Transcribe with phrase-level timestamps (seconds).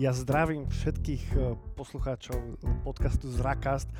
[0.00, 2.56] Ja zdravím všetkých eh, poslucháčov
[2.88, 3.92] podcastu Zrakast,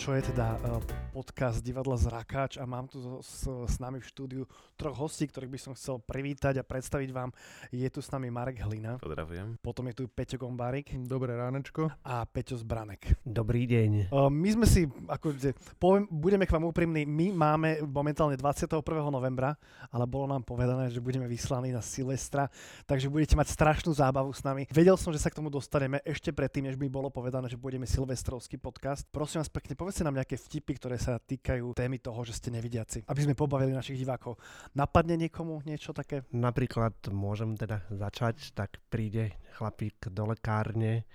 [0.00, 0.80] čo je teda eh,
[1.12, 4.42] podcast divadla Zrakáč a mám tu s, s nami v štúdiu
[4.80, 7.36] troch hostí, ktorých by som chcel privítať a predstaviť vám.
[7.68, 8.96] Je tu s nami Marek Hlina.
[8.96, 9.60] Pozdravujem.
[9.60, 10.88] Potom je tu Peťo Gombárik.
[11.04, 11.92] Dobré ránečko.
[12.00, 13.20] A Peťo Zbranek.
[13.20, 14.08] Dobrý deň.
[14.08, 15.36] Uh, my sme si, ako
[15.76, 18.80] poviem, budeme k vám úprimní, my máme momentálne 21.
[19.12, 19.52] novembra,
[19.92, 22.48] ale bolo nám povedané, že budeme vyslaní na Silvestra,
[22.88, 24.64] takže budete mať strašnú zábavu s nami.
[24.72, 27.88] Vedel som, že sa k tomu dostaneme ešte predtým, než by bolo povedané, že budeme
[27.88, 29.08] silvestrovský podcast.
[29.08, 33.08] Prosím vás pekne, povedzte nám nejaké vtipy, ktoré sa týkajú témy toho, že ste nevidiaci,
[33.08, 34.36] aby sme pobavili našich divákov.
[34.76, 36.22] Napadne niekomu niečo také?
[36.30, 41.08] Napríklad môžem teda začať, tak príde chlapík do lekárne,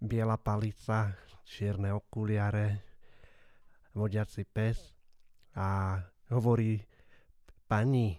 [0.00, 2.82] biela palica, čierne okuliare,
[3.92, 4.78] vodiaci pes
[5.54, 6.00] a
[6.32, 6.80] hovorí
[7.68, 8.16] pani,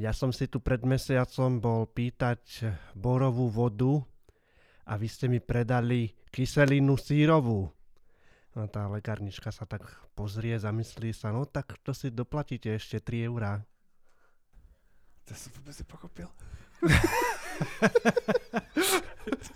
[0.00, 4.02] ja som si tu pred mesiacom bol pýtať borovú vodu
[4.86, 7.70] a vy ste mi predali kyselinu sírovú.
[8.52, 13.32] No tá lekárnička sa tak pozrie, zamyslí sa, no tak to si doplatíte ešte 3
[13.32, 13.64] eurá.
[15.24, 16.28] To som vôbec nepochopil.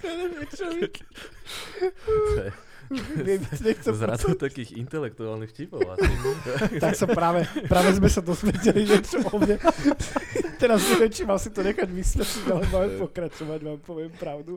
[3.82, 6.08] Zradu takých intelektuálnych vtipov asi.
[6.84, 9.58] tak sa práve, práve sme sa dosvedeli niečo o mne.
[10.62, 14.56] Teraz neviem, či mám si to nechať vysvetliť, ale máme pokračovať, vám poviem pravdu.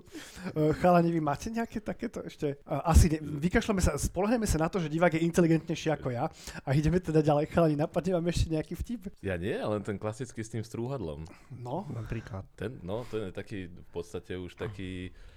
[0.56, 2.56] Uh, chalani, vy máte nejaké takéto ešte?
[2.66, 6.31] Asi ne, vykašľame sa, spolahneme sa na to, že divák je inteligentnejší ako ja
[6.63, 7.51] a ideme teda ďalej.
[7.51, 9.01] Chalani, napadne vám ešte nejaký vtip?
[9.19, 11.28] Ja nie, ale ten klasický s tým strúhadlom.
[11.59, 12.47] No, napríklad.
[12.56, 15.29] Ten, no, ten je taký v podstate už taký Uh,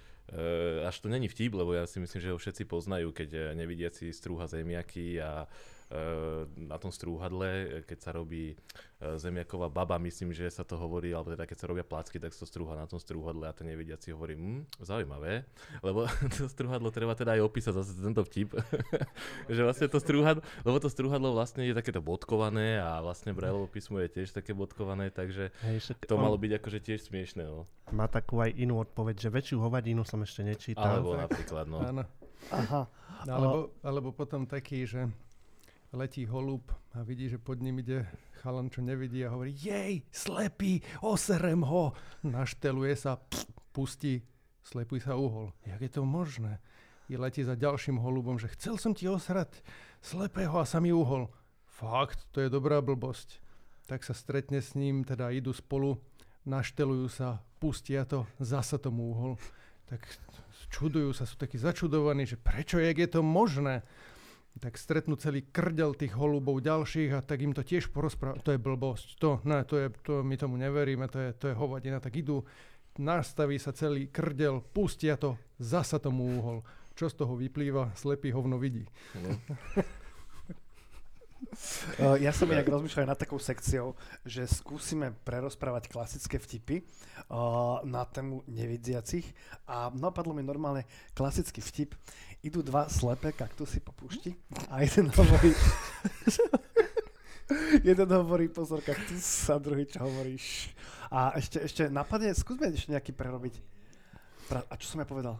[0.87, 4.15] až to není vtip, lebo ja si myslím, že ho všetci poznajú, keď eh, nevidiaci
[4.15, 5.45] strúha zemiaky a
[6.57, 11.29] na tom strúhadle, keď sa robí uh, zemiaková baba, myslím, že sa to hovorí, alebo
[11.37, 14.09] teda keď sa robia placky, tak sa to strúha na tom strúhadle a ten nevidiaci
[14.09, 15.45] hovorí, hm, zaujímavé,
[15.85, 18.57] lebo to strúhadlo treba teda aj opísať zase tento vtip,
[19.53, 24.01] že vlastne to strúhadlo, lebo to strúhadlo vlastne je takéto bodkované a vlastne Brailleovo písmo
[24.01, 27.45] je tiež také bodkované, takže Hej, to malo byť akože tiež smiešné.
[27.45, 27.69] No.
[27.93, 31.01] Má takú aj inú odpoveď, že väčšiu hovadinu som ešte nečítal.
[31.01, 31.79] Alebo napríklad, no.
[31.83, 32.03] Áno.
[32.51, 32.89] Aha.
[33.23, 35.07] Alebo, alebo potom taký, že
[35.93, 38.09] letí holub a vidí, že pod ním ide
[38.41, 41.93] chalan, čo nevidí a hovorí, jej, slepý, oserem ho.
[42.25, 44.25] Našteluje sa, pst, pustí,
[44.65, 45.53] slepý sa uhol.
[45.63, 46.59] Jak je to možné?
[47.07, 49.61] I letí za ďalším holubom, že chcel som ti osrať
[50.01, 51.29] slepého a sa mi uhol.
[51.69, 53.39] Fakt, to je dobrá blbosť.
[53.85, 56.01] Tak sa stretne s ním, teda idú spolu,
[56.49, 59.37] naštelujú sa, pustia to, zasa tomu uhol
[59.93, 60.09] tak
[60.73, 63.85] čudujú sa, sú takí začudovaní, že prečo, jak je to možné.
[64.61, 68.45] Tak stretnú celý krdel tých holubov ďalších a tak im to tiež porozprávajú.
[68.45, 71.57] To je blbosť, to, ne, to je, to, my tomu neveríme, to je, to je
[71.57, 71.97] hovadina.
[71.97, 72.45] Tak idú,
[73.01, 76.61] nastaví sa celý krdel, pustia to, zasa tomu uhol.
[76.93, 78.85] Čo z toho vyplýva, slepý hovno vidí.
[79.17, 79.33] No.
[81.97, 86.85] Uh, ja som inak rozmýšľal nad takou sekciou, že skúsime prerozprávať klasické vtipy
[87.33, 89.25] uh, na tému nevidiacich
[89.65, 90.85] a napadlo mi normálne
[91.17, 91.97] klasický vtip.
[92.43, 94.35] Idú dva slepé kaktusy po púšti
[94.67, 95.55] a jeden hovorí...
[97.87, 100.75] jeden hovorí pozor kaktus a druhý čo hovoríš.
[101.07, 103.55] A ešte, ešte napadne, skúsme ešte nejaký prerobiť.
[104.51, 105.39] Pra, a čo som ja povedal?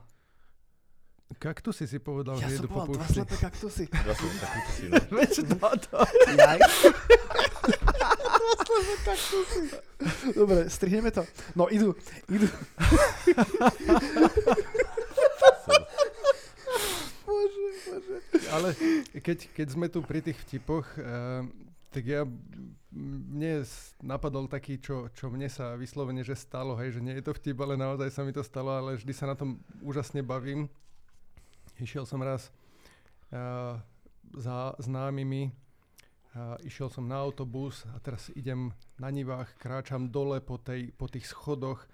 [1.36, 2.96] Kaktusy si povedal, ja že jedu po púšti.
[2.96, 3.84] Ja som povedal dva slepé kaktusy.
[3.92, 4.96] Dva slepé kaktusy, no.
[5.12, 5.98] Vieš, to, to.
[6.40, 6.60] Jaj.
[8.40, 8.54] dva
[9.04, 9.64] kaktusy.
[10.32, 11.28] Dobre, strihneme to.
[11.52, 11.92] No, idú,
[12.32, 12.48] idú.
[18.52, 18.76] Ale
[19.20, 21.46] keď, keď sme tu pri tých vtipoch, uh,
[21.94, 22.26] tak ja
[22.94, 23.62] mne
[24.02, 27.58] napadol taký, čo, čo mne sa vyslovene, že stalo, hej, že nie je to vtip,
[27.62, 30.66] ale naozaj sa mi to stalo, ale vždy sa na tom úžasne bavím.
[31.78, 32.50] Išiel som raz
[33.34, 33.78] uh,
[34.34, 35.50] za známymi,
[36.34, 41.06] uh, išiel som na autobus a teraz idem na nivách, kráčam dole po, tej, po
[41.10, 41.86] tých schodoch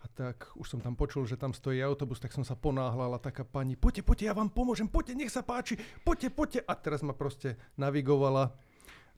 [0.00, 3.20] a tak už som tam počul, že tam stojí autobus, tak som sa ponáhľal a
[3.20, 6.60] taká pani, poďte, poďte, ja vám pomôžem, poďte, nech sa páči, poďte, poďte.
[6.64, 8.56] A teraz ma proste navigovala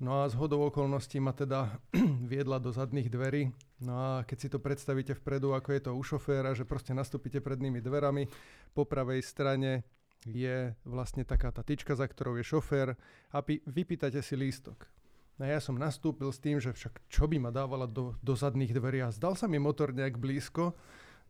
[0.03, 1.79] No a z hodou okolností ma teda
[2.33, 3.55] viedla do zadných dverí.
[3.79, 7.39] No a keď si to predstavíte vpredu, ako je to u šoféra, že proste nastúpite
[7.39, 8.27] prednými dverami,
[8.75, 9.87] po pravej strane
[10.27, 12.99] je vlastne taká tá tyčka, za ktorou je šofér
[13.31, 14.91] a py, vypýtate si lístok.
[15.41, 18.77] No ja som nastúpil s tým, že však čo by ma dávala do, do zadných
[18.77, 20.77] dverí a zdal sa mi motor nejak blízko,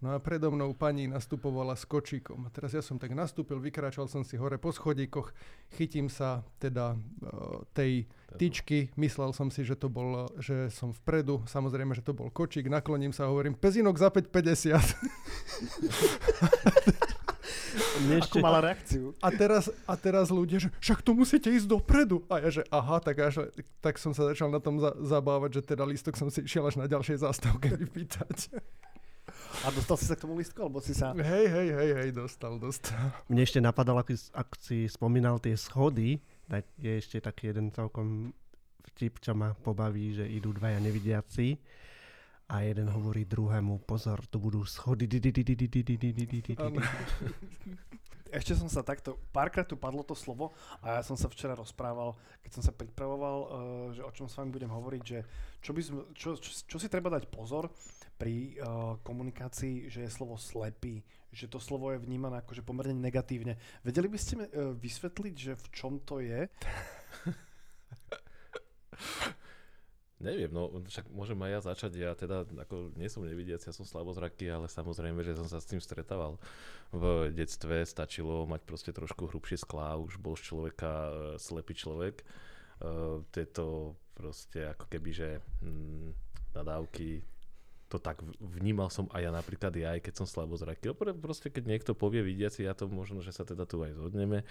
[0.02, 2.43] No a predo mnou pani nastupovala s kočíkom.
[2.43, 5.31] A teraz ja som tak nastúpil, vykračal som si hore po schodíkoch,
[5.78, 11.46] chytím sa teda uh, tej tyčky, myslel som si, že to bol, že som vpredu,
[11.46, 14.75] samozrejme, že to bol kočík, nakloním sa a hovorím, pezinok za 5,50.
[18.22, 19.14] Ako mala reakciu.
[19.22, 22.22] A teraz, a teraz ľudia, že však tu musíte ísť dopredu.
[22.26, 25.75] A ja, že aha, tak, až, tak som sa začal na tom za, zabávať, že
[25.75, 28.52] teda lístok som si išiel až na ďalšej zástavke vypýtať.
[29.62, 31.14] A dostal si sa k tomu listku, alebo si sa...
[31.14, 33.14] Hej, hej, hej, hej, dostal, dostal.
[33.31, 36.19] Mne ešte napadalo, ak, ak si spomínal tie schody,
[36.50, 38.34] tak je ešte taký jeden celkom
[38.93, 41.54] vtip, čo ma pobaví, že idú dvaja nevidiaci
[42.52, 45.08] a jeden hovorí druhému, pozor, tu budú schody.
[48.32, 52.16] Ešte som sa takto, párkrát tu padlo to slovo a ja som sa včera rozprával,
[52.40, 53.49] keď som sa pripravoval, uh,
[53.93, 55.25] že o čom s vami budem hovoriť, že
[55.60, 57.69] čo, by sme, čo, čo, čo si treba dať pozor
[58.16, 63.60] pri uh, komunikácii, že je slovo slepý, že to slovo je vnímané akože pomerne negatívne.
[63.84, 66.49] Vedeli by ste mi uh, vysvetliť, že v čom to je?
[70.23, 73.83] Neviem, no však môžem aj ja začať, ja teda ako nie som nevidiaci, ja som
[73.83, 76.39] slabozraký, ale samozrejme, že som sa s tým stretával.
[76.95, 81.11] V detstve stačilo mať proste trošku hrubšie sklá, už bol z človeka uh,
[81.43, 82.23] slepý človek.
[82.79, 85.29] Uh, tieto proste ako keby, že
[85.59, 86.15] mm,
[86.55, 87.27] nadávky,
[87.91, 90.97] to tak vnímal som aj ja napríklad ja, aj keď som slabozraký.
[91.21, 94.49] Proste keď niekto povie vidiaci, ja to možno, že sa teda tu aj zhodneme,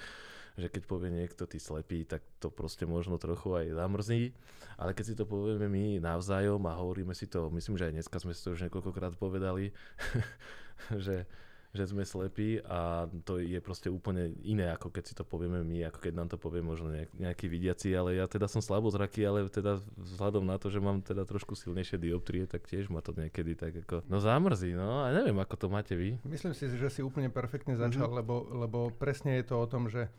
[0.59, 4.35] že keď povie niekto ty slepý, tak to proste možno trochu aj zamrzí.
[4.75, 8.17] Ale keď si to povieme my navzájom a hovoríme si to, myslím, že aj dneska
[8.19, 9.71] sme si to už niekoľkokrát povedali,
[11.05, 11.29] že,
[11.71, 15.87] že sme slepí a to je proste úplne iné, ako keď si to povieme my,
[15.87, 19.79] ako keď nám to povie možno nejaký vidiaci, ale ja teda som slabozraký, ale teda
[19.95, 23.71] vzhľadom na to, že mám teda trošku silnejšie dioptrie, tak tiež ma to niekedy tak
[23.87, 26.19] ako, no zamrzí, no a neviem, ako to máte vy.
[26.27, 28.19] Myslím si, že si úplne perfektne začal, mm-hmm.
[28.19, 30.11] lebo, lebo presne je to o tom, že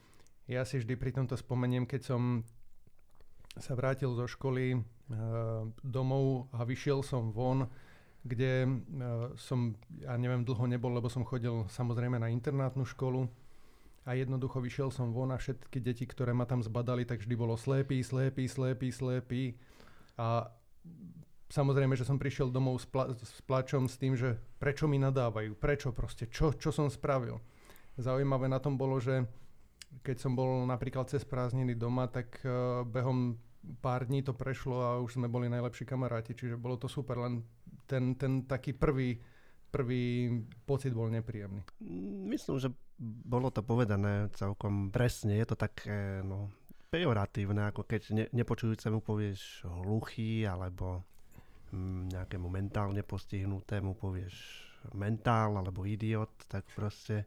[0.52, 2.22] ja si vždy pri tomto spomeniem, keď som
[3.56, 4.82] sa vrátil zo školy uh,
[5.84, 7.68] domov a vyšiel som von,
[8.24, 13.28] kde uh, som, ja neviem, dlho nebol, lebo som chodil samozrejme na internátnu školu
[14.08, 17.54] a jednoducho vyšiel som von a všetky deti, ktoré ma tam zbadali, tak vždy bolo
[17.54, 19.42] slepý, slepý, slepý, slepý
[20.16, 20.50] a
[21.52, 25.52] samozrejme, že som prišiel domov s, pla- s plačom s tým, že prečo mi nadávajú,
[25.54, 27.38] prečo proste, čo, čo som spravil.
[28.00, 29.28] Zaujímavé na tom bolo, že
[30.00, 33.36] keď som bol napríklad cez prázdniny doma, tak uh, behom
[33.78, 37.44] pár dní to prešlo a už sme boli najlepší kamaráti, čiže bolo to super, len
[37.86, 39.20] ten, ten taký prvý,
[39.70, 40.32] prvý
[40.66, 41.62] pocit bol nepríjemný.
[42.26, 42.68] Myslím, že
[43.02, 46.50] bolo to povedané celkom presne, je to také no,
[46.90, 51.06] pejoratívne, ako keď ne, nepočujúcemu povieš hluchý alebo
[51.70, 54.34] mm, nejakému mentálne postihnutému povieš
[54.98, 57.24] mentál alebo idiot, tak proste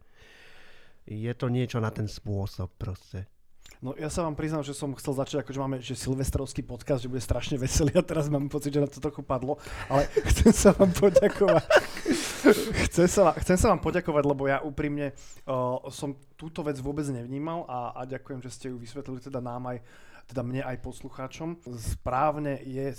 [1.05, 3.29] je to niečo na ten spôsob proste.
[3.83, 7.12] No ja sa vám priznám, že som chcel začať, akože máme že silvestrovský podcast, že
[7.12, 10.74] bude strašne veselý a teraz mám pocit, že na to trochu padlo, ale chcem sa
[10.74, 11.65] vám poďakovať.
[12.89, 15.12] chcem, sa, chcem sa vám poďakovať, lebo ja úprimne
[15.45, 19.75] uh, som túto vec vôbec nevnímal a, a ďakujem, že ste ju vysvetlili teda nám
[19.75, 19.77] aj
[20.25, 21.62] teda mne aj poslucháčom.
[21.77, 22.98] Správne je,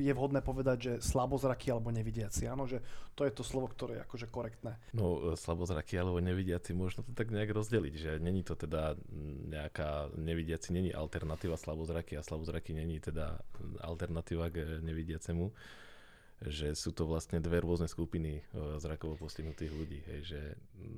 [0.00, 2.48] je vhodné povedať, že slabozraky alebo nevidiaci.
[2.48, 2.80] Áno, že
[3.12, 4.80] to je to slovo, ktoré je akože korektné.
[4.96, 8.96] No, slabozraky alebo nevidiaci, možno to tak nejak rozdeliť, že není to teda
[9.52, 13.36] nejaká, nevidiaci není alternatíva slabozraky a slabozraky není teda
[13.84, 15.52] alternatíva k nevidiacemu
[16.48, 20.40] že sú to vlastne dve rôzne skupiny uh, zrakovo postihnutých ľudí, hej, že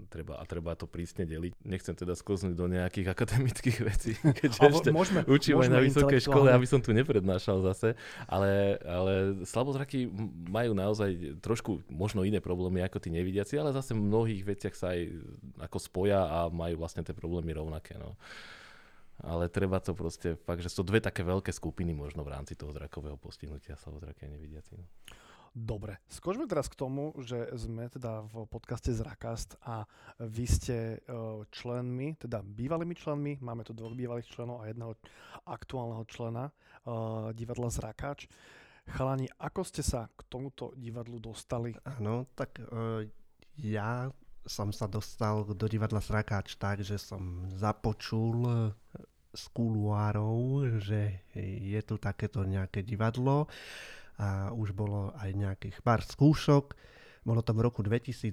[0.08, 1.52] treba, a treba to prísne deliť.
[1.64, 6.20] Nechcem teda sklznúť do nejakých akademických vecí, keďže ešte môžeme, učím môžeme aj na vysokej
[6.24, 10.08] škole, aby som tu neprednášal zase, ale, ale slabozraky
[10.48, 14.96] majú naozaj trošku možno iné problémy ako tí nevidiaci, ale zase v mnohých veciach sa
[14.96, 15.00] aj
[15.60, 17.96] ako spoja a majú vlastne tie problémy rovnaké.
[18.00, 18.16] No
[19.22, 22.74] ale treba to proste fakt, že sú dve také veľké skupiny možno v rámci toho
[22.74, 24.74] zrakového postihnutia slabozraké a nevidiaci.
[24.74, 24.86] No.
[25.54, 29.87] Dobre, skočme teraz k tomu, že sme teda v podcaste Zrakast a
[30.18, 34.99] vy ste e, členmi, teda bývalými členmi, máme tu dvoch bývalých členov a jedného
[35.46, 38.26] aktuálneho člena uh, divadla Zrakáč.
[38.90, 41.70] Chalani, ako ste sa k tomuto divadlu dostali?
[41.87, 43.06] Áno, tak uh,
[43.54, 44.11] ja
[44.42, 48.75] som sa dostal do divadla Zrakáč tak, že som započul
[49.30, 53.46] z kuluárov, že je tu takéto nejaké divadlo
[54.16, 56.75] a už bolo aj nejakých pár skúšok.
[57.25, 58.30] Bolo to v roku 2010,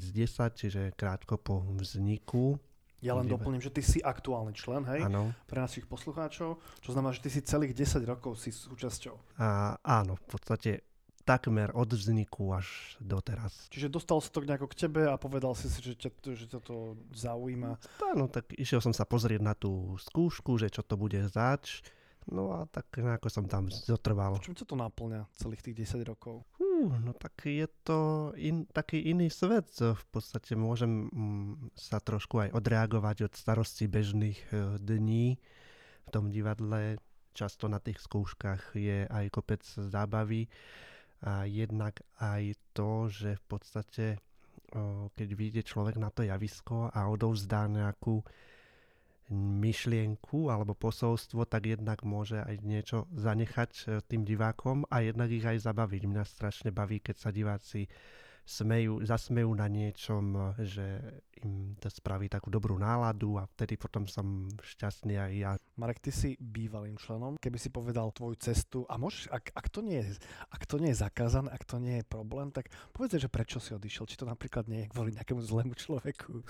[0.51, 2.59] čiže krátko po vzniku.
[3.01, 5.33] Ja len Diva- doplním, že ty si aktuálny člen, hej, Áno.
[5.49, 9.41] pre našich poslucháčov, čo znamená, že ty si celých 10 rokov si súčasťou.
[9.41, 10.85] A áno, v podstate
[11.23, 12.67] takmer od vzniku až
[13.01, 13.69] doteraz.
[13.69, 16.59] Čiže dostal sa to nejako k tebe a povedal si si, že ťa, že ťa
[16.61, 17.77] to zaujíma.
[18.13, 21.81] Áno, tak išiel som sa pozrieť na tú skúšku, že čo to bude zač.
[22.29, 24.37] No a tak nejako som tam zotrval.
[24.45, 26.45] Čím ťa to naplňa celých tých 10 rokov?
[26.61, 29.73] Hú, no tak je to in, taký iný svet.
[29.73, 35.41] V podstate môžem mm, sa trošku aj odreagovať od starosti bežných e, dní
[36.05, 37.01] v tom divadle.
[37.33, 40.51] Často na tých skúškach je aj kopec zábavy
[41.23, 44.05] a jednak aj to, že v podstate
[45.19, 48.23] keď vyjde človek na to javisko a odovzdá nejakú
[49.31, 55.47] myšlienku alebo posolstvo, tak jednak môže aj niečo zanechať e, tým divákom a jednak ich
[55.47, 56.01] aj zabaviť.
[56.03, 57.87] Mňa strašne baví, keď sa diváci
[58.43, 60.85] smejú, zasmejú na niečom, e, že
[61.41, 65.51] im to spraví takú dobrú náladu a vtedy potom som šťastný aj ja.
[65.81, 67.41] Marek, ty si bývalým členom.
[67.41, 70.21] Keby si povedal tvoju cestu, a môžeš, ak, ak, to nie je,
[70.53, 73.73] ak to nie je zakázané, ak to nie je problém, tak povedz, že prečo si
[73.73, 74.05] odišiel.
[74.05, 76.31] Či to napríklad nie je kvôli nejakému zlému človeku.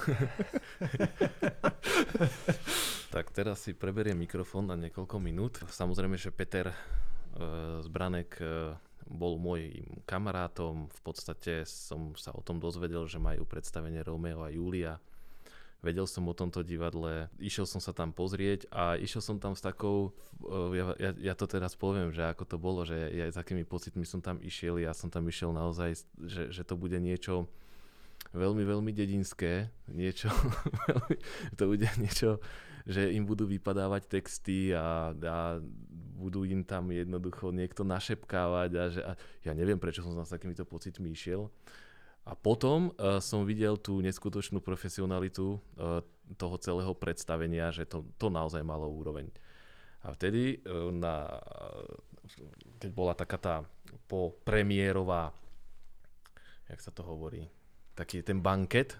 [3.12, 5.60] Tak teraz si preberiem mikrofón na niekoľko minút.
[5.68, 6.76] Samozrejme, že Peter e,
[7.84, 8.72] Zbranek e,
[9.04, 10.88] bol môjim kamarátom.
[10.88, 14.96] V podstate som sa o tom dozvedel, že majú predstavenie Romeo a Julia.
[15.82, 19.66] Vedel som o tomto divadle, išiel som sa tam pozrieť a išiel som tam s
[19.66, 20.14] takou,
[20.46, 23.66] e, ja, ja, ja to teraz poviem, že ako to bolo, že ja s akými
[23.66, 27.50] pocitmi som tam išiel, ja som tam išiel naozaj, že, že to bude niečo
[28.30, 30.30] veľmi, veľmi dedinské, niečo,
[31.58, 32.38] to bude niečo,
[32.86, 35.38] že im budú vypadávať texty a, a
[36.22, 39.12] budú im tam jednoducho niekto našepkávať a že a
[39.42, 41.50] ja neviem, prečo som s takýmito pocitmi išiel.
[42.22, 46.06] A potom uh, som videl tú neskutočnú profesionalitu uh,
[46.38, 49.28] toho celého predstavenia, že to, to naozaj malo úroveň.
[50.06, 51.28] A vtedy, uh, na,
[52.78, 53.56] keď bola taká tá
[54.06, 55.34] popremiérová,
[56.70, 57.50] jak sa to hovorí,
[57.98, 58.96] taký ten banket,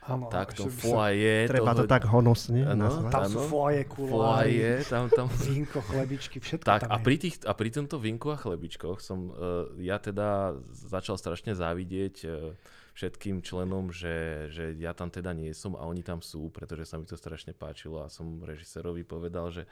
[0.00, 1.34] Áno, tak to ešte by sa- foaje.
[1.44, 3.12] Treba to toho- tak honosne nazvať.
[3.12, 3.50] Tam sú áno.
[3.52, 8.00] foaje, foaje, tam, tam, vínko, chlebičky, všetko tak tam a pri, tých, a pri tomto
[8.00, 12.56] vinku a chlebičkoch som uh, ja teda začal strašne závidieť uh,
[12.96, 16.96] všetkým členom, že, že ja tam teda nie som a oni tam sú, pretože sa
[16.96, 19.68] mi to strašne páčilo a som režisérovi povedal, že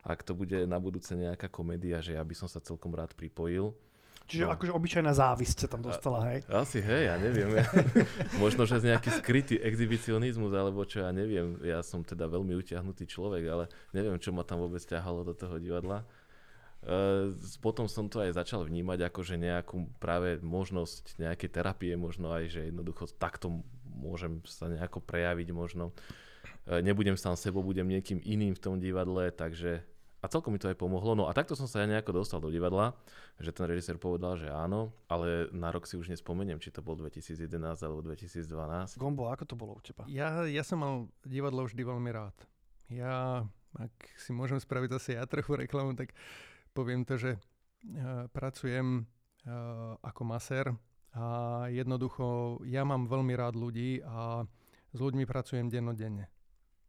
[0.00, 3.76] ak to bude na budúce nejaká komédia, že ja by som sa celkom rád pripojil.
[4.30, 4.54] Čiže no.
[4.54, 6.46] akože obyčajná závisť sa tam dostala, hej?
[6.46, 7.50] Asi, hej, ja neviem.
[8.42, 11.58] Možno, že z nejaký skrytý exhibicionizmus, alebo čo, ja neviem.
[11.66, 15.58] Ja som teda veľmi utiahnutý človek, ale neviem, čo ma tam vôbec ťahalo do toho
[15.58, 16.06] divadla.
[16.80, 22.32] Uh, potom som to aj začal vnímať ako, že nejakú práve možnosť nejakej terapie, možno
[22.32, 25.92] aj, že jednoducho takto môžem sa nejako prejaviť možno.
[26.64, 29.84] Uh, nebudem sám sebou, budem niekým iným v tom divadle, takže
[30.20, 31.16] a celkom mi to aj pomohlo.
[31.16, 32.92] No a takto som sa ja nejako dostal do divadla,
[33.40, 36.92] že ten režisér povedal, že áno, ale na rok si už nespomeniem, či to bol
[36.96, 37.48] 2011
[37.80, 39.00] alebo 2012.
[39.00, 40.04] Gombo, ako to bolo u teba?
[40.12, 42.36] Ja, ja som mal divadlo vždy veľmi rád.
[42.92, 43.48] Ja,
[43.80, 46.12] ak si môžem spraviť zase ja trochu reklamu, tak
[46.76, 49.08] poviem to, že uh, pracujem
[49.46, 50.76] uh, ako masér
[51.16, 54.46] a jednoducho ja mám veľmi rád ľudí a
[54.90, 56.30] s ľuďmi pracujem dennodenne.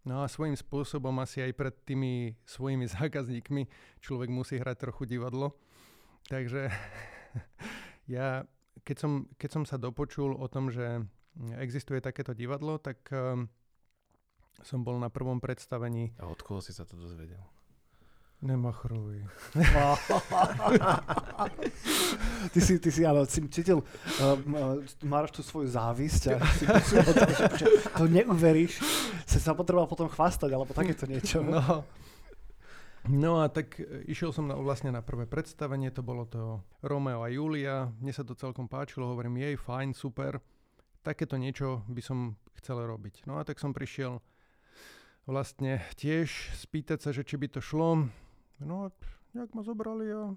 [0.01, 3.69] No a svojím spôsobom asi aj pred tými svojimi zákazníkmi
[4.01, 5.53] človek musí hrať trochu divadlo.
[6.29, 6.69] Takže
[8.15, 8.45] ja,
[8.81, 11.05] keď som, keď som sa dopočul o tom, že
[11.57, 13.47] existuje takéto divadlo, tak um,
[14.65, 16.11] som bol na prvom predstavení.
[16.19, 17.41] A od koho si sa to dozvedel?
[18.41, 19.21] Nemachruj.
[22.53, 24.37] ty si, ty si ale si cítil, uh,
[25.05, 27.05] máš tú svoju závisť a si že,
[27.53, 28.81] že to neuveríš.
[29.29, 31.45] Si sa potreboval potom chvastať, alebo takéto niečo.
[31.45, 31.85] No.
[33.09, 37.25] No a tak e, išiel som na, vlastne na prvé predstavenie, to bolo to Romeo
[37.25, 40.37] a Julia, mne sa to celkom páčilo, hovorím, jej, fajn, super,
[41.01, 43.25] takéto niečo by som chcel robiť.
[43.25, 44.21] No a tak som prišiel
[45.25, 46.29] vlastne tiež
[46.61, 48.05] spýtať sa, že či by to šlo.
[48.63, 48.93] No a
[49.33, 50.33] nejak ma zobrali a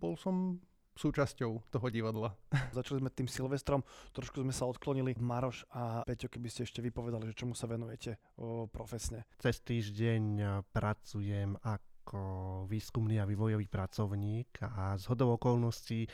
[0.00, 0.60] bol som
[1.00, 2.36] súčasťou toho divadla.
[2.76, 3.80] Začali sme tým Silvestrom,
[4.12, 5.16] trošku sme sa odklonili.
[5.16, 9.24] Maroš a Peťo, keby ste ešte vypovedali, že čomu sa venujete o, profesne.
[9.40, 12.20] Cez týždeň eh, pracujem ako
[12.66, 16.04] výskumný a vývojový pracovník a z hodou okolností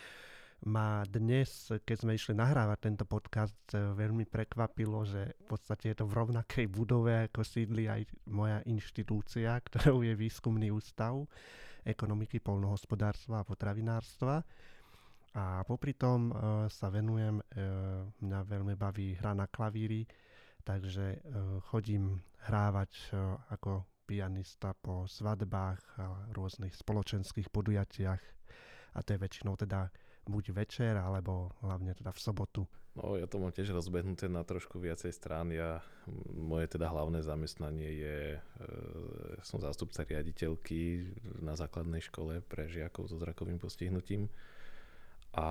[0.64, 5.96] ma dnes, keď sme išli nahrávať tento podcast, eh, veľmi prekvapilo, že v podstate je
[6.00, 11.28] to v rovnakej budove, ako sídli aj moja inštitúcia, ktorou je výskumný ústav
[11.84, 14.42] ekonomiky, polnohospodárstva a potravinárstva.
[15.36, 20.08] A popri tom uh, sa venujem, uh, mňa veľmi baví hra na klavíri,
[20.66, 21.22] takže
[21.70, 22.18] chodím
[22.50, 23.14] hrávať
[23.54, 28.22] ako pianista po svadbách a rôznych spoločenských podujatiach
[28.96, 29.92] a to je väčšinou teda
[30.26, 32.62] buď večer, alebo hlavne teda v sobotu.
[32.96, 35.52] No ja to mám tiež rozbehnuté na trošku viacej strán.
[35.52, 35.84] Ja,
[36.32, 38.40] moje teda hlavné zamestnanie je, e,
[39.44, 41.12] som zástupca riaditeľky
[41.44, 44.32] na základnej škole pre žiakov so zrakovým postihnutím
[45.36, 45.48] a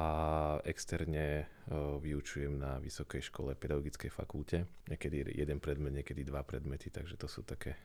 [0.65, 4.65] externe uh, vyučujem na Vysokej škole pedagogickej fakulte.
[4.89, 7.77] Niekedy jeden predmet, niekedy dva predmety, takže to sú také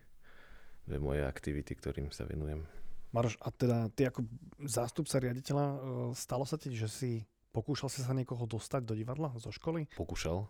[0.89, 2.65] dve moje aktivity, ktorým sa venujem.
[3.11, 4.27] Maroš, a teda ty ako
[4.65, 5.77] zástupca riaditeľa, uh,
[6.15, 7.11] stalo sa ti, že si
[7.51, 9.91] pokúšal si sa niekoho dostať do divadla zo školy?
[9.99, 10.47] Pokúšal.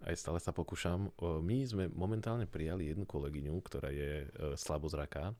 [0.00, 1.12] Aj stále sa pokúšam.
[1.20, 5.36] My sme momentálne prijali jednu kolegyňu, ktorá je slabozraká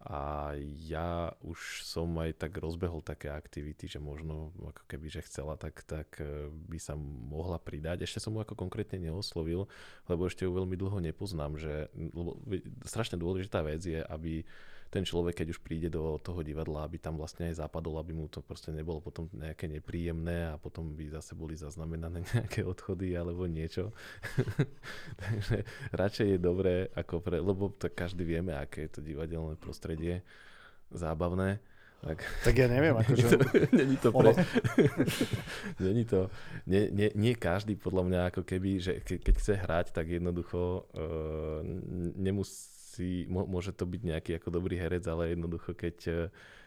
[0.00, 0.56] a
[0.88, 5.84] ja už som aj tak rozbehol také aktivity, že možno ako keby, že chcela, tak,
[5.84, 8.08] tak e, by sa mohla pridať.
[8.08, 9.68] Ešte som mu ako konkrétne neoslovil,
[10.08, 12.40] lebo ešte ju veľmi dlho nepoznám, že lebo,
[12.88, 14.48] strašne dôležitá vec je, aby
[14.90, 18.26] ten človek, keď už príde do toho divadla, aby tam vlastne aj zapadol, aby mu
[18.26, 23.46] to proste nebolo potom nejaké nepríjemné a potom by zase boli zaznamenané nejaké odchody alebo
[23.46, 23.94] niečo.
[25.22, 25.62] Takže
[25.94, 30.26] radšej je dobré, ako pre, lebo to každý vieme, aké je to divadelné prostredie,
[30.90, 31.62] zábavné.
[32.00, 33.26] Tak, tak ja neviem, akože...
[33.70, 34.32] Není to, pre...
[35.78, 36.32] Není to...
[36.66, 40.88] Nie, nie, nie každý podľa mňa ako keby, že ke, keď chce hrať, tak jednoducho
[40.96, 41.60] uh,
[42.16, 46.12] nemusí si, môže to byť nejaký ako dobrý herec, ale jednoducho keď e,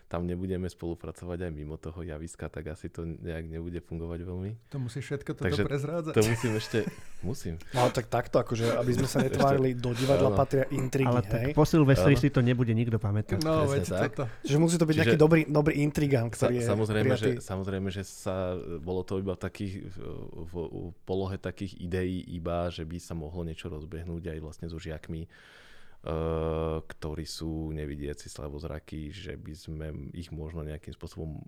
[0.07, 4.51] tam nebudeme spolupracovať aj mimo toho javiska, tak asi to nejak nebude fungovať veľmi.
[4.69, 6.13] To musí všetko toto Takže prezrádzať.
[6.13, 6.79] To musím ešte,
[7.25, 7.55] musím.
[7.73, 10.37] No tak takto, akože, aby sme sa netvárili, do divadla áno.
[10.37, 11.31] patria intrigy, Ale hej?
[11.49, 13.41] tak po Silvestri si to nebude nikto pamätať.
[13.41, 14.29] No, veď toto.
[14.45, 18.03] Čiže musí to byť Čiže, nejaký dobrý, dobrý intrigant, ktorý sa, samozrejme, že, samozrejme, že
[18.05, 18.53] sa,
[18.85, 20.53] bolo to iba v takých, v, v
[21.09, 25.25] polohe takých ideí iba, že by sa mohlo niečo rozbehnúť aj vlastne so žiakmi
[26.83, 31.39] ktorí sú nevidiaci slavozraky, že by sme ich možno nejakým spôsobom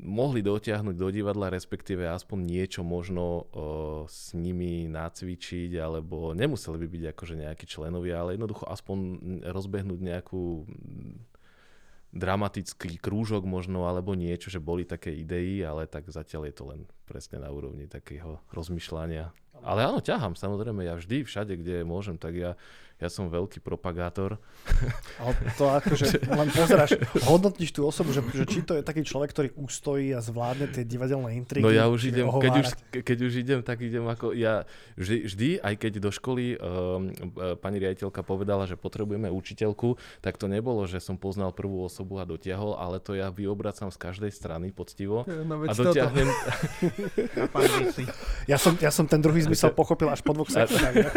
[0.00, 3.44] mohli dotiahnuť do divadla, respektíve aspoň niečo možno uh,
[4.08, 8.98] s nimi nacvičiť, alebo nemuseli by byť akože nejakí členovia, ale jednoducho aspoň
[9.44, 10.64] rozbehnúť nejakú
[12.16, 16.80] dramatický krúžok možno, alebo niečo, že boli také idei, ale tak zatiaľ je to len
[17.04, 19.36] presne na úrovni takého rozmýšľania.
[19.62, 22.52] Ale áno, ťahám, samozrejme, ja vždy, všade, kde môžem, tak ja,
[22.96, 24.40] ja som veľký propagátor.
[25.20, 26.96] Ale to akože len pozeráš,
[27.28, 30.80] hodnotíš tú osobu, že, že či to je taký človek, ktorý ustojí a zvládne tie
[30.88, 31.60] divadelné intrigy.
[31.60, 32.68] No ja už idem, keď už,
[33.04, 34.64] keď už idem, tak idem ako, ja
[34.96, 37.12] vždy, vždy aj keď do školy um,
[37.60, 42.24] pani riaditeľka povedala, že potrebujeme učiteľku, tak to nebolo, že som poznal prvú osobu a
[42.24, 46.28] dotiahol, ale to ja vyobracam z každej strany poctivo no, a dotiahnem...
[48.50, 51.12] ja, som, ja som ten druhý zmysel pochopil až po dvoch sekundách.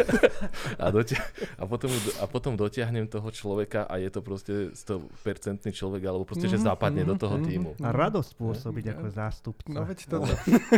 [0.75, 1.23] a, dotia-
[1.55, 6.49] a, potom, a potom dotiahnem toho človeka a je to proste 100% človek, alebo proste,
[6.49, 7.45] že mhm, zapadne do mhm, toho mhm.
[7.45, 7.71] týmu.
[7.85, 9.69] A radosť spôsobiť ako zástupca.
[9.69, 10.17] No veď to...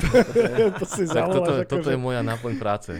[0.83, 1.93] to si tak toto, ako toto že...
[1.95, 2.91] je moja náplň práce.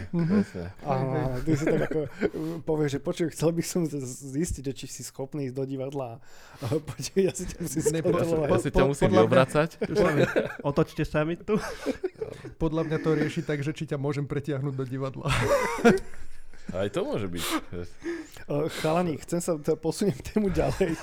[0.88, 2.00] Aha, ty si tak ako
[2.68, 3.84] povieš, že počuj, chcel by som
[4.32, 6.16] zistiť, či si schopný ísť do divadla.
[6.62, 8.48] Počuj, ja si ťa musím skontrolovať.
[8.48, 9.68] Ja si ťa musím vyobracať.
[10.64, 11.60] Otočte sa mi tu.
[12.56, 15.28] Podľa mňa to rieši tak, že či ťa môžem pretiahnuť do divadla.
[16.70, 17.44] Aj to môže byť.
[18.78, 20.94] Chalani, chcem sa posuniem tému ďalej.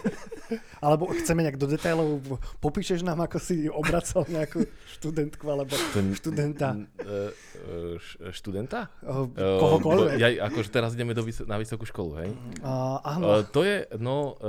[0.80, 2.24] Alebo chceme nejak do detailov,
[2.64, 4.64] popíšeš nám, ako si obracal nejakú
[4.96, 6.80] študentku alebo Ten, študenta.
[7.04, 8.00] Uh,
[8.32, 8.88] študenta?
[9.04, 10.16] Uh, kohokoľvek.
[10.16, 12.30] Ja, akože teraz ideme do, na vysokú školu, hej?
[12.64, 13.26] Uh, áno.
[13.28, 14.40] Uh, to je, no...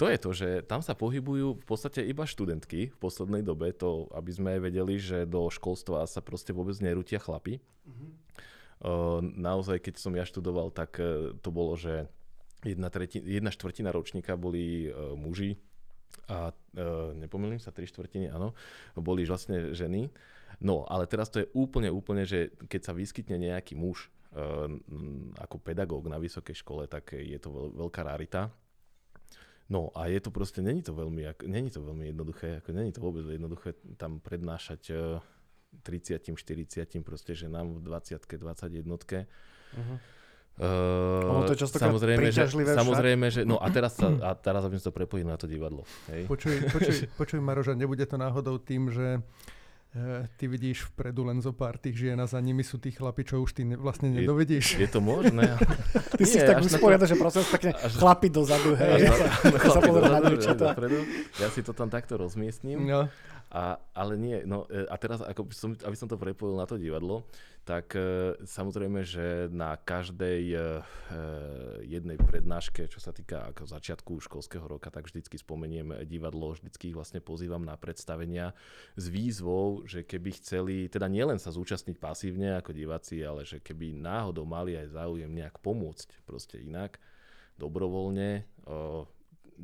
[0.00, 4.08] To je to, že tam sa pohybujú v podstate iba študentky v poslednej dobe, to
[4.16, 7.60] aby sme vedeli, že do školstva sa proste vôbec nerútia chlapi.
[7.84, 8.08] Uh-huh.
[9.20, 12.08] Naozaj, keď som ja študoval, tak uh, to bolo, že
[12.64, 15.60] jedna, tretina, jedna štvrtina ročníka boli uh, muži
[16.32, 18.56] a uh, nepomýlim sa, tri štvrtiny, áno,
[18.96, 20.08] boli vlastne ženy.
[20.60, 24.12] No, ale teraz to je úplne, úplne, že keď sa vyskytne nejaký muž
[25.42, 28.54] ako pedagóg na vysokej škole, tak je to veľ, veľká rarita
[29.70, 32.98] No a je to proste, není to veľmi, není to veľmi jednoduché, ako není to
[32.98, 34.90] vôbec jednoduché tam prednášať
[35.82, 39.98] 30, 40 proste ženám v 20 21 uh-huh.
[40.60, 42.76] Uh, Ono to je častokrát samozrejme, že, však.
[42.76, 45.88] samozrejme, že, no a teraz, sa, a teraz aby sme to prepojili na to divadlo.
[46.12, 46.28] Hej?
[46.28, 49.24] Počuj, počuj, počuj Maroža, nebude to náhodou tým, že
[49.96, 53.24] e, ty vidíš vpredu len zo pár tých žien a za nimi sú tí chlapi,
[53.24, 54.76] čo už ty ne, vlastne Je- nedovidíš.
[54.76, 55.56] Je to možné?
[56.20, 58.92] Ty si Nie, tak až na to- usporiada, že prosím pekne až- chlapi dozadu, hej.
[59.00, 60.34] Až na- chlapi dozadu.
[61.40, 62.84] Ja si to tam takto rozmiestním.
[62.84, 63.08] No,
[63.50, 66.78] A, ale nie, no e, a teraz, ako som, aby som to prepojil na to
[66.78, 67.26] divadlo,
[67.66, 70.58] tak e, samozrejme, že na každej e,
[71.82, 76.96] jednej prednáške, čo sa týka ako začiatku školského roka, tak vždycky spomeniem divadlo, vždycky ich
[76.96, 78.54] vlastne pozývam na predstavenia
[78.94, 83.98] s výzvou, že keby chceli, teda nielen sa zúčastniť pasívne ako diváci, ale že keby
[83.98, 87.02] náhodou mali aj záujem nejak pomôcť proste inak,
[87.58, 88.46] dobrovoľne,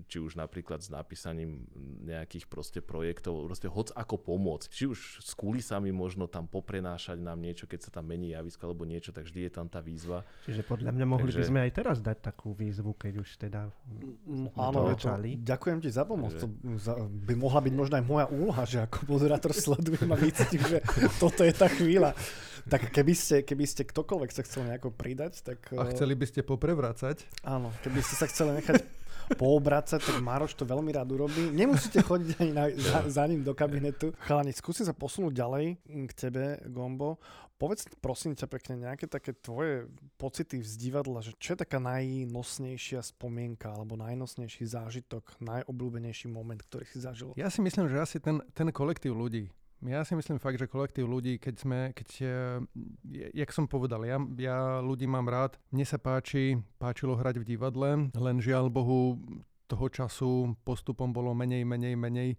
[0.04, 1.64] či už napríklad s napísaním
[2.04, 4.68] nejakých proste projektov, proste hoc ako pomôcť.
[4.68, 8.84] Či už s kulisami možno tam poprenášať nám niečo, keď sa tam mení javisko alebo
[8.84, 10.22] niečo, tak vždy je tam tá výzva.
[10.44, 13.68] Čiže podľa mňa mohli by Takže- sme aj teraz dať takú výzvu, keď už teda
[14.26, 16.34] Mm, Áno, to ďakujem ti za pomoc.
[16.34, 20.62] Takže- To by mohla byť možno aj moja úloha, že ako moderátor sledujem a vycítim,
[20.66, 20.82] že
[21.22, 22.12] toto je tá chvíľa.
[22.66, 25.70] Tak keby ste, keby ste ktokoľvek sa chcel nejako pridať, tak...
[25.70, 27.22] a chceli by ste poprevrácať.
[27.46, 28.82] Áno, keby ste sa chceli nechať
[29.34, 31.50] poobracať, tak Maroš to veľmi rád urobí.
[31.50, 34.14] Nemusíte chodiť ani na, za, za ním do kabinetu.
[34.22, 37.18] Chalani, skúsim sa posunúť ďalej mm, k tebe, Gombo.
[37.56, 39.88] Povedz prosím ťa pekne nejaké také tvoje
[40.20, 46.84] pocity z divadla, že čo je taká najnosnejšia spomienka alebo najnosnejší zážitok, najobľúbenejší moment, ktorý
[46.84, 47.32] si zažil?
[47.32, 49.48] Ja si myslím, že asi ten, ten kolektív ľudí.
[49.86, 52.58] Ja si myslím fakt, že kolektív ľudí, keď sme, keď, eh,
[53.30, 58.10] jak som povedal, ja, ja ľudí mám rád, mne sa páči, páčilo hrať v divadle,
[58.10, 59.14] len žiaľ Bohu
[59.70, 62.30] toho času postupom bolo menej, menej, menej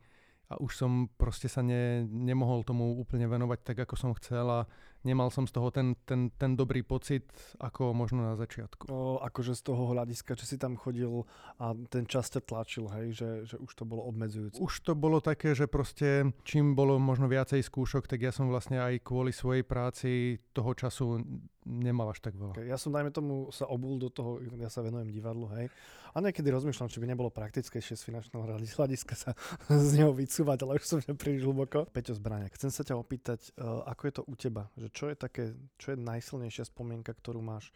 [0.51, 4.67] a už som proste sa ne, nemohol tomu úplne venovať tak, ako som chcel a
[5.07, 7.23] nemal som z toho ten, ten, ten dobrý pocit,
[7.63, 8.91] ako možno na začiatku.
[8.91, 11.23] O, akože z toho hľadiska, že si tam chodil
[11.63, 14.59] a ten čas ťa tlačil, hej, že, že už to bolo obmedzujúce.
[14.59, 18.83] Už to bolo také, že proste čím bolo možno viacej skúšok, tak ja som vlastne
[18.83, 21.23] aj kvôli svojej práci toho času
[21.67, 22.63] nemal až tak veľa.
[22.63, 25.67] Ja som, dajme tomu, sa obul do toho, ja sa venujem divadlu, hej.
[26.15, 29.31] A niekedy rozmýšľam, či by nebolo praktickejšie z finančného hľadis- hľadiska sa
[29.69, 31.85] z neho vycúvať, ale už som príliš hlboko.
[31.91, 34.63] Peťo Zbraniak, chcem sa ťa opýtať, uh, ako je to u teba?
[34.79, 35.43] Že čo je také,
[35.75, 37.69] čo je najsilnejšia spomienka, ktorú máš,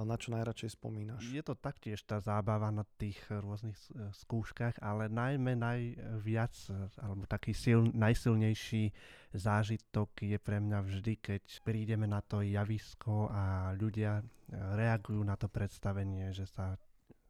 [0.00, 1.20] na čo najradšej spomínaš?
[1.28, 7.28] Je to taktiež tá zábava na tých rôznych e, skúškach, ale najmä najviac, e, alebo
[7.28, 8.88] taký sil, najsilnejší
[9.36, 14.24] zážitok je pre mňa vždy, keď prídeme na to javisko a ľudia e,
[14.56, 16.80] reagujú na to predstavenie, že sa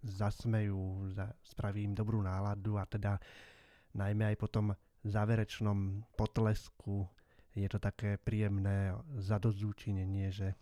[0.07, 3.19] zasmejú, za, spraví im dobrú náladu a teda
[3.95, 4.67] najmä aj po tom
[5.03, 7.11] záverečnom potlesku
[7.53, 10.57] je to také príjemné zadozúčinenie, že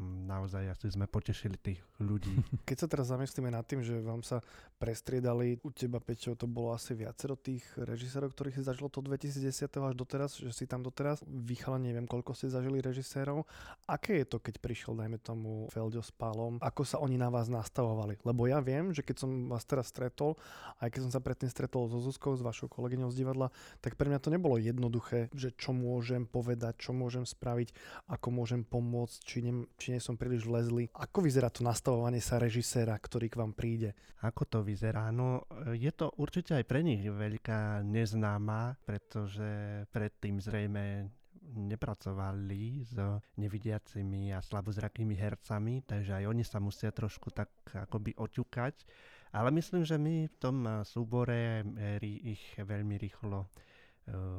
[0.00, 2.32] naozaj asi sme potešili tých ľudí.
[2.68, 4.40] Keď sa teraz zamyslíme nad tým, že vám sa
[4.82, 9.70] prestriedali, u teba, Peťo, to bolo asi viacero tých režisérov, ktorých si zažilo to 2010
[9.70, 11.22] až doteraz, že si tam doteraz.
[11.26, 13.46] Vychala neviem, koľko ste zažili režisérov.
[13.86, 16.58] Aké je to, keď prišiel, dajme tomu, Feldio s Pálom?
[16.58, 18.18] Ako sa oni na vás nastavovali?
[18.26, 20.34] Lebo ja viem, že keď som vás teraz stretol,
[20.82, 24.10] aj keď som sa predtým stretol so Zuzkou, s vašou kolegyňou z divadla, tak pre
[24.10, 27.70] mňa to nebolo jednoduché, že čo môžem povedať, čo môžem spraviť,
[28.10, 30.86] ako môžem pomôcť, či, ne, či nie som príliš vlezli.
[30.94, 33.98] Ako vyzerá to nastavovanie sa režiséra, ktorý k vám príde?
[34.22, 35.10] Ako to vyzerá?
[35.10, 35.42] No,
[35.74, 41.10] je to určite aj pre nich veľká neznáma, pretože predtým zrejme
[41.52, 42.94] nepracovali s
[43.36, 48.86] nevidiacimi a slabozrakými hercami, takže aj oni sa musia trošku tak akoby oťukať.
[49.32, 51.64] Ale myslím, že my v tom súbore
[52.04, 53.48] ich veľmi rýchlo e,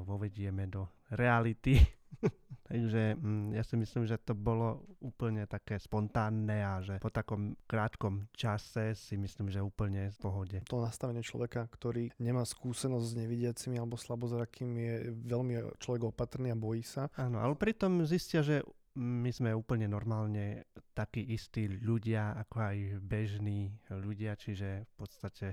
[0.06, 0.86] vovedieme do
[1.17, 1.82] reality.
[2.73, 7.54] Takže mm, ja si myslím, že to bolo úplne také spontánne a že po takom
[7.67, 10.58] krátkom čase si myslím, že úplne v pohode.
[10.71, 16.58] To nastavenie človeka, ktorý nemá skúsenosť s nevidiacimi alebo slabozrakými, je veľmi človek opatrný a
[16.58, 17.12] bojí sa.
[17.19, 18.63] Áno, ale pritom zistia, že
[18.97, 25.47] my sme úplne normálne takí istí ľudia, ako aj bežní ľudia, čiže v podstate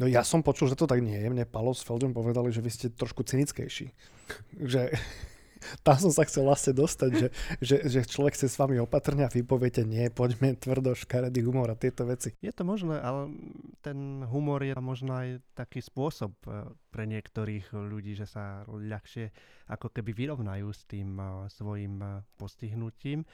[0.00, 1.28] No ja som počul, že to tak nie je.
[1.28, 3.92] Mne Palo s Feldom povedali, že vy ste trošku cynickejší.
[4.72, 4.96] že
[5.86, 7.28] tam som sa chcel vlastne dostať, že,
[7.60, 11.70] že, že človek chce s vami opatrne a vy poviete nie, poďme tvrdo, škaredý humor
[11.72, 12.34] a tieto veci.
[12.40, 13.32] je to možné, ale
[13.84, 19.30] ten humor je možno aj taký spôsob eh, pre niektorých ľudí, že sa ľahšie
[19.70, 23.24] ako keby vyrovnajú s tým eh, svojim eh, postihnutím.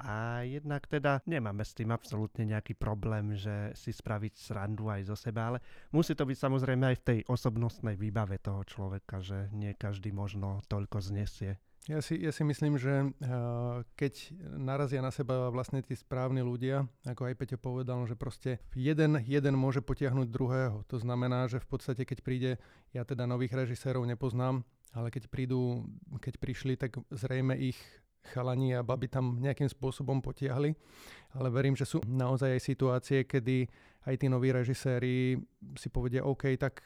[0.00, 5.16] A jednak teda nemáme s tým absolútne nejaký problém, že si spraviť srandu aj zo
[5.16, 5.58] seba, ale
[5.92, 10.64] musí to byť samozrejme aj v tej osobnostnej výbave toho človeka, že nie každý možno
[10.72, 11.60] toľko znesie.
[11.88, 16.84] Ja si, ja si myslím, že uh, keď narazia na seba vlastne tí správni ľudia,
[17.08, 20.84] ako aj Peťo povedal, že proste jeden, jeden môže potiahnuť druhého.
[20.92, 22.50] To znamená, že v podstate keď príde,
[22.92, 24.60] ja teda nových režisérov nepoznám,
[24.92, 25.88] ale keď prídu,
[26.20, 27.80] keď prišli, tak zrejme ich
[28.22, 30.76] chalani a baby tam nejakým spôsobom potiahli.
[31.36, 33.68] Ale verím, že sú naozaj aj situácie, kedy
[34.06, 35.36] aj tí noví režiséri
[35.76, 36.80] si povedia, OK, tak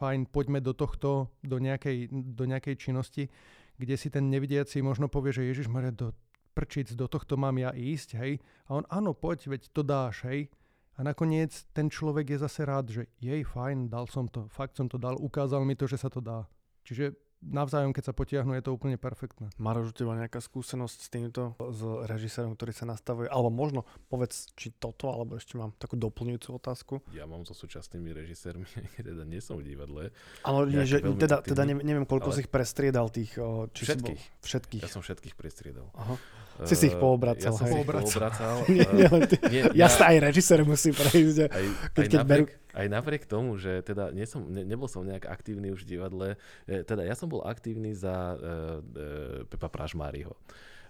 [0.00, 3.28] fajn, poďme do tohto, do nejakej, do nejakej činnosti,
[3.76, 6.14] kde si ten nevidiaci možno povie, že Ježiš Maria, do
[6.54, 8.38] prčic, do tohto mám ja ísť, hej.
[8.70, 10.48] A on, áno, poď, veď to dáš, hej.
[10.94, 14.86] A nakoniec ten človek je zase rád, že jej, fajn, dal som to, fakt som
[14.86, 16.46] to dal, ukázal mi to, že sa to dá.
[16.86, 19.52] Čiže navzájom, keď sa potiahnu, je to úplne perfektné.
[19.60, 23.28] Maroš, teba nejaká skúsenosť s týmto, s režisérom, ktorý sa nastavuje?
[23.28, 26.94] Alebo možno povedz, či toto, alebo ešte mám takú doplňujúcu otázku.
[27.12, 28.64] Ja mám so súčasnými režisérmi,
[29.08, 30.10] teda nie som v divadle.
[30.42, 32.36] Ale nie, že, teda, teda neviem, neviem koľko ale...
[32.36, 33.36] si ich prestriedal tých...
[33.74, 34.20] Či všetkých.
[34.20, 34.82] Si bol, všetkých.
[34.82, 35.86] Ja som všetkých prestriedal.
[35.94, 36.16] Aha.
[36.62, 37.50] Si si ich poobracal.
[37.50, 37.82] Ja som hej.
[37.82, 38.62] poobracal.
[38.70, 41.50] nie, nie, ty, nie, ja, ja aj režisér musí prejsť.
[41.50, 42.63] Aj, keď, aj, keď napriek, berú...
[42.74, 46.28] aj napriek tomu, že teda nie som, ne, nebol som nejak aktívny už v divadle,
[46.66, 48.38] teda ja som bol aktívny za uh,
[48.82, 50.34] uh, Pepa Pražmáriho.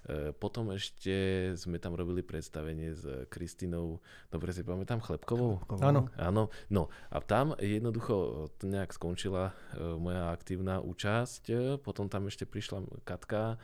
[0.04, 1.12] Uh, potom ešte
[1.56, 4.00] sme tam robili predstavenie s Kristinou,
[4.32, 5.62] dobre si pamätám, Chlebkovou?
[5.84, 6.08] Áno.
[6.16, 12.48] Áno, no a tam jednoducho to nejak skončila uh, moja aktívna účasť, potom tam ešte
[12.48, 13.60] prišla Katka,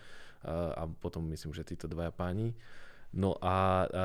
[0.48, 2.56] a potom myslím, že títo dvaja páni.
[3.10, 4.02] No a, a,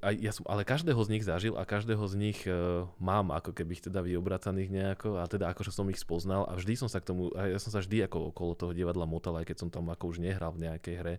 [0.00, 3.52] a ja som, ale každého z nich zažil a každého z nich uh, mám ako
[3.52, 7.12] keby teda vyobracaných nejako a teda akože som ich spoznal a vždy som sa k
[7.12, 10.16] tomu, ja som sa vždy ako okolo toho divadla motal, aj keď som tam ako
[10.16, 11.14] už nehral v nejakej hre,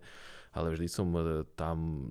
[0.52, 2.08] ale vždy som e, tam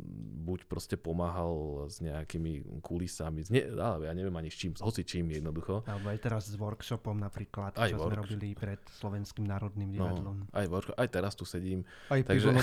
[0.47, 5.03] buď proste pomáhal s nejakými kulisami, z ne, ale ja neviem ani s čím, hoci
[5.03, 5.83] čím jednoducho.
[5.89, 8.07] Alebo aj teraz s workshopom napríklad, aj čo work...
[8.07, 10.35] sme robili pred Slovenským národným no, divadlom.
[10.45, 11.83] No, aj workshop, aj teraz tu sedím.
[12.07, 12.47] Aj takže...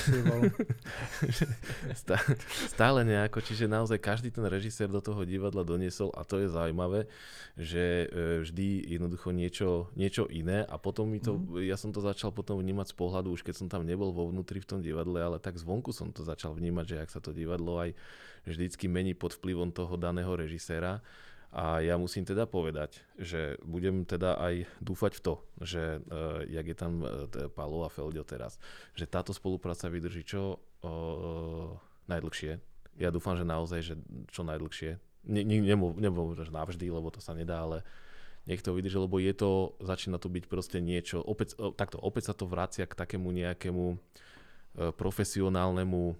[2.75, 7.07] stále nejako, čiže naozaj každý ten režisér do toho divadla doniesol a to je zaujímavé,
[7.55, 11.67] že e, vždy jednoducho niečo, niečo iné a potom mi to, mm.
[11.67, 14.59] ja som to začal potom vnímať z pohľadu, už keď som tam nebol vo vnútri
[14.59, 17.81] v tom divadle, ale tak zvonku som to začal vnímať, že ak sa to divadlo
[17.81, 17.97] aj
[18.45, 21.01] vždycky mení pod vplyvom toho daného režiséra.
[21.55, 26.67] A ja musím teda povedať, že budem teda aj dúfať v to, že uh, jak
[26.67, 28.59] je tam uh, Palo a Feldio teraz,
[28.99, 31.71] že táto spolupráca vydrží čo uh,
[32.11, 32.59] najdlhšie.
[32.99, 33.95] Ja dúfam, že naozaj, že
[34.35, 34.99] čo najdlhšie.
[35.31, 37.87] Ne, ne, nebol, že navždy, lebo to sa nedá, ale
[38.51, 42.35] nech to vydrží, lebo je to, začína to byť proste niečo, opäť, takto, opäť sa
[42.37, 43.97] to vracia k takému nejakému
[44.75, 46.15] profesionálnemu e,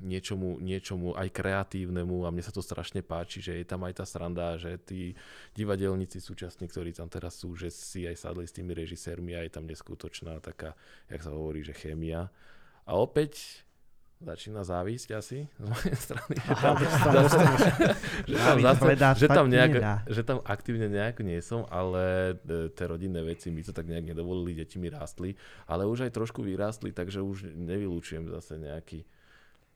[0.00, 4.04] niečomu, niečomu aj kreatívnemu a mne sa to strašne páči, že je tam aj tá
[4.04, 5.16] sranda, že tí
[5.56, 9.52] divadelníci súčasní, ktorí tam teraz sú, že si aj sadli s tými režisérmi a je
[9.52, 10.76] tam neskutočná taká,
[11.08, 12.28] jak sa hovorí, že chémia.
[12.86, 13.65] A opäť
[14.20, 16.34] začína závisť asi z mojej strany.
[16.40, 17.38] Že tam, zase,
[19.20, 19.72] že tam, nejak,
[20.08, 24.16] že tam aktívne nejak nie som, ale e, tie rodinné veci mi to tak nejak
[24.16, 25.36] nedovolili, deti mi rástli,
[25.68, 29.04] ale už aj trošku vyrástli, takže už nevylúčujem zase nejaký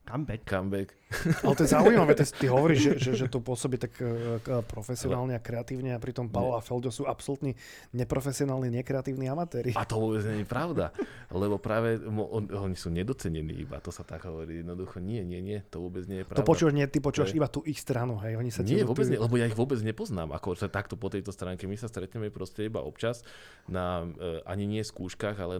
[0.01, 0.41] Comeback.
[0.43, 0.89] Comeback.
[1.45, 5.35] Ale to je zaujímavé, ty, ty hovoríš, že, že, že to pôsobí tak uh, profesionálne
[5.35, 7.53] a kreatívne a pritom Paolo a Feldo sú absolútni
[7.91, 9.75] neprofesionálni, nekreatívni amatéri.
[9.75, 10.95] A to vôbec nie je pravda,
[11.29, 14.63] lebo práve on, oni sú nedocenení iba, to sa tak hovorí.
[14.63, 16.39] Jednoducho nie, nie, nie, to vôbec nie je pravda.
[16.41, 19.19] To počúvaš, nie, ty počúvaš iba tú ich stranu, hej, oni sa Nie, vôbec nie,
[19.19, 21.67] lebo ja ich vôbec nepoznám, ako sa takto po tejto stránke.
[21.67, 23.27] My sa stretneme proste iba občas
[23.67, 25.59] na, uh, ani nie skúškach, ale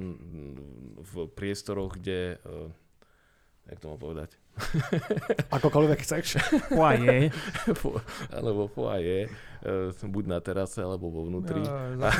[0.98, 2.72] v priestoroch, kde uh,
[3.70, 4.30] jak to mám povedať?
[5.56, 6.42] Akokoľvek chceš.
[6.76, 7.32] Foaje.
[8.34, 9.32] alebo foaje,
[9.64, 11.64] e, buď na terase, alebo vo vnútri.
[11.64, 12.12] No, a,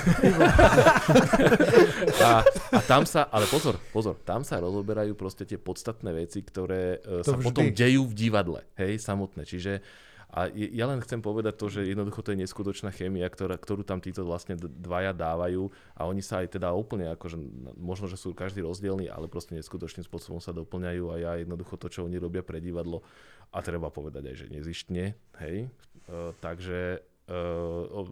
[2.24, 2.30] a,
[2.72, 7.22] a tam sa, ale pozor, pozor, tam sa rozoberajú proste tie podstatné veci, ktoré e,
[7.26, 7.48] to sa vždy.
[7.52, 9.44] potom dejú v divadle, hej, samotné.
[9.44, 9.82] Čiže
[10.32, 14.00] a ja len chcem povedať to, že jednoducho to je neskutočná chémia, ktorá, ktorú tam
[14.00, 17.36] títo vlastne dvaja dávajú a oni sa aj teda úplne akože,
[17.76, 21.92] možno, že sú každý rozdielný, ale proste neskutočným spôsobom sa doplňajú a ja jednoducho to,
[21.92, 23.04] čo oni robia pre divadlo
[23.52, 25.04] a treba povedať aj, že nezištne,
[25.44, 25.68] hej.
[26.08, 28.08] Uh, takže uh,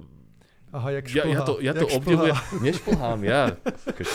[0.69, 1.25] Aha, jak šplhá.
[1.25, 2.37] Ja, ja to, ja to obdivujem.
[2.61, 3.57] Nešplhám, ja.
[3.89, 4.05] Keď,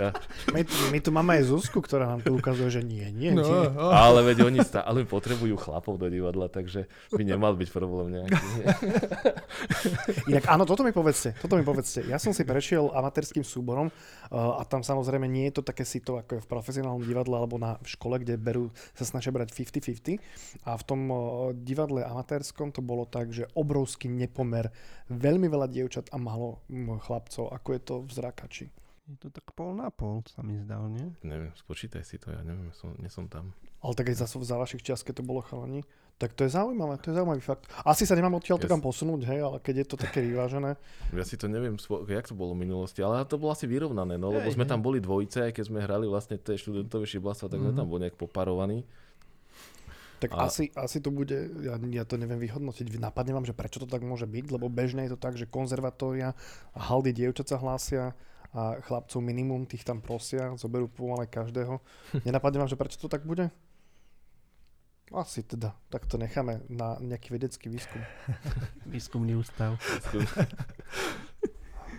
[0.00, 0.08] ja.
[0.48, 3.68] My, my tu máme aj Zuzku, ktorá nám tu ukazuje, že nie, nie, no, nie.
[3.76, 3.92] Oh.
[3.92, 8.48] Ale veď oni stále potrebujú chlapov do divadla, takže by nemal byť problém nejaký.
[10.32, 12.00] Inak áno, toto mi povedzte, toto mi povedzte.
[12.08, 16.16] Ja som si prešiel amatérským súborom uh, a tam samozrejme nie je to také sito,
[16.16, 20.16] ako je v profesionálnom divadle alebo na škole, kde berú, sa snažia brať 50-50.
[20.64, 21.20] A v tom uh,
[21.52, 24.72] divadle amatérskom to bolo tak, že obrovský nepomer,
[25.12, 26.62] veľmi veľa diev dievčat a málo
[27.02, 27.50] chlapcov.
[27.50, 28.66] Ako je to v zrakači?
[29.10, 31.10] Je to tak pol na pol, sa mi zdal, nie?
[31.26, 33.50] Neviem, spočítaj si to, ja neviem, som, nie som tam.
[33.82, 35.82] Ale tak aj za, za vašich čias, keď to bolo chalani,
[36.14, 37.66] tak to je zaujímavé, to je zaujímavý fakt.
[37.82, 38.70] Asi sa nemám odtiaľ to Yes.
[38.70, 40.78] kam posunúť, hej, ale keď je to také vyvážené.
[41.10, 41.74] Ja si to neviem,
[42.06, 44.70] jak to bolo v minulosti, ale to bolo asi vyrovnané, no, lebo Hej, sme hej.
[44.70, 47.78] tam boli dvojice, aj keď sme hrali vlastne tie študentové šiblastva, tak sme Mhm.
[47.82, 48.86] tam boli nejak poparovaní.
[50.20, 51.32] Tak A- asi, asi to bude,
[51.64, 55.08] ja, ja to neviem vyhodnotiť, napadne vám, že prečo to tak môže byť, lebo bežne
[55.08, 56.36] je to tak, že konzervatória
[56.76, 58.12] a haldy dievčat sa hlásia
[58.52, 61.80] a chlapcov minimum tých tam prosia, zoberú pomaly každého.
[62.28, 63.48] Nenapadne vám, že prečo to tak bude?
[65.10, 67.98] Asi teda, tak to necháme na nejaký vedecký výskum.
[68.94, 69.74] Výskumný ústav.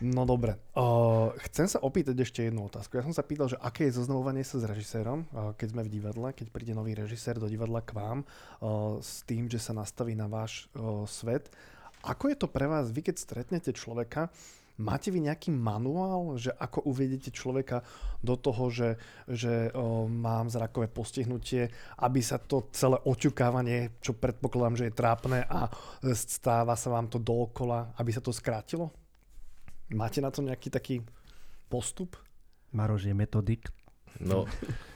[0.02, 0.58] No dobre.
[0.74, 2.98] Uh, chcem sa opýtať ešte jednu otázku.
[2.98, 5.94] Ja som sa pýtal, že aké je zoznamovanie sa s režisérom, uh, keď sme v
[5.94, 10.18] divadle, keď príde nový režisér do divadla k vám uh, s tým, že sa nastaví
[10.18, 11.54] na váš uh, svet.
[12.02, 14.34] Ako je to pre vás, vy keď stretnete človeka,
[14.82, 17.86] máte vy nejaký manuál, že ako uvedete človeka
[18.26, 18.98] do toho, že,
[19.30, 21.70] že uh, mám zrakové postihnutie,
[22.02, 25.70] aby sa to celé oťukávanie, čo predpokladám, že je trápne a
[26.18, 28.90] stáva sa vám to dookola, aby sa to skrátilo?
[29.92, 30.96] Máte na to nejaký taký
[31.68, 32.16] postup?
[32.72, 33.68] Maroš je metodik.
[34.20, 34.44] No,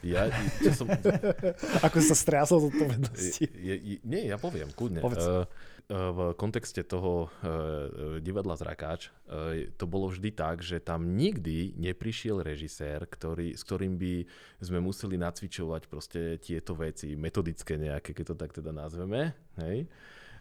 [0.03, 0.27] ja,
[0.59, 0.91] ja som,
[1.87, 3.47] Ako sa striasol z odpovednosti?
[3.47, 4.99] je, je, nie, ja poviem, kľudne.
[4.99, 5.23] Povedz.
[5.23, 5.47] Uh,
[5.85, 12.41] v kontexte toho uh, divadla Zrakáč uh, to bolo vždy tak, že tam nikdy neprišiel
[12.41, 14.25] režisér, ktorý, s ktorým by
[14.59, 19.37] sme museli nacvičovať proste tieto veci, metodické nejaké, keď to tak teda nazveme.
[19.61, 19.85] Hej?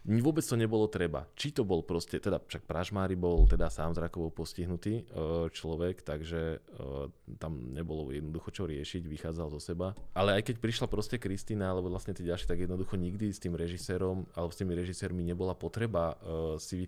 [0.05, 1.25] Vôbec to nebolo treba.
[1.33, 6.61] Či to bol proste, teda však Pražmári bol teda sám zrakovo postihnutý uh, človek, takže
[6.61, 7.09] uh,
[7.41, 9.97] tam nebolo jednoducho čo riešiť, vychádzal zo seba.
[10.13, 13.57] Ale aj keď prišla proste Kristína, alebo vlastne tí ďalší, tak jednoducho nikdy s tým
[13.57, 16.85] režisérom, alebo s tými režisérmi nebola potreba uh, si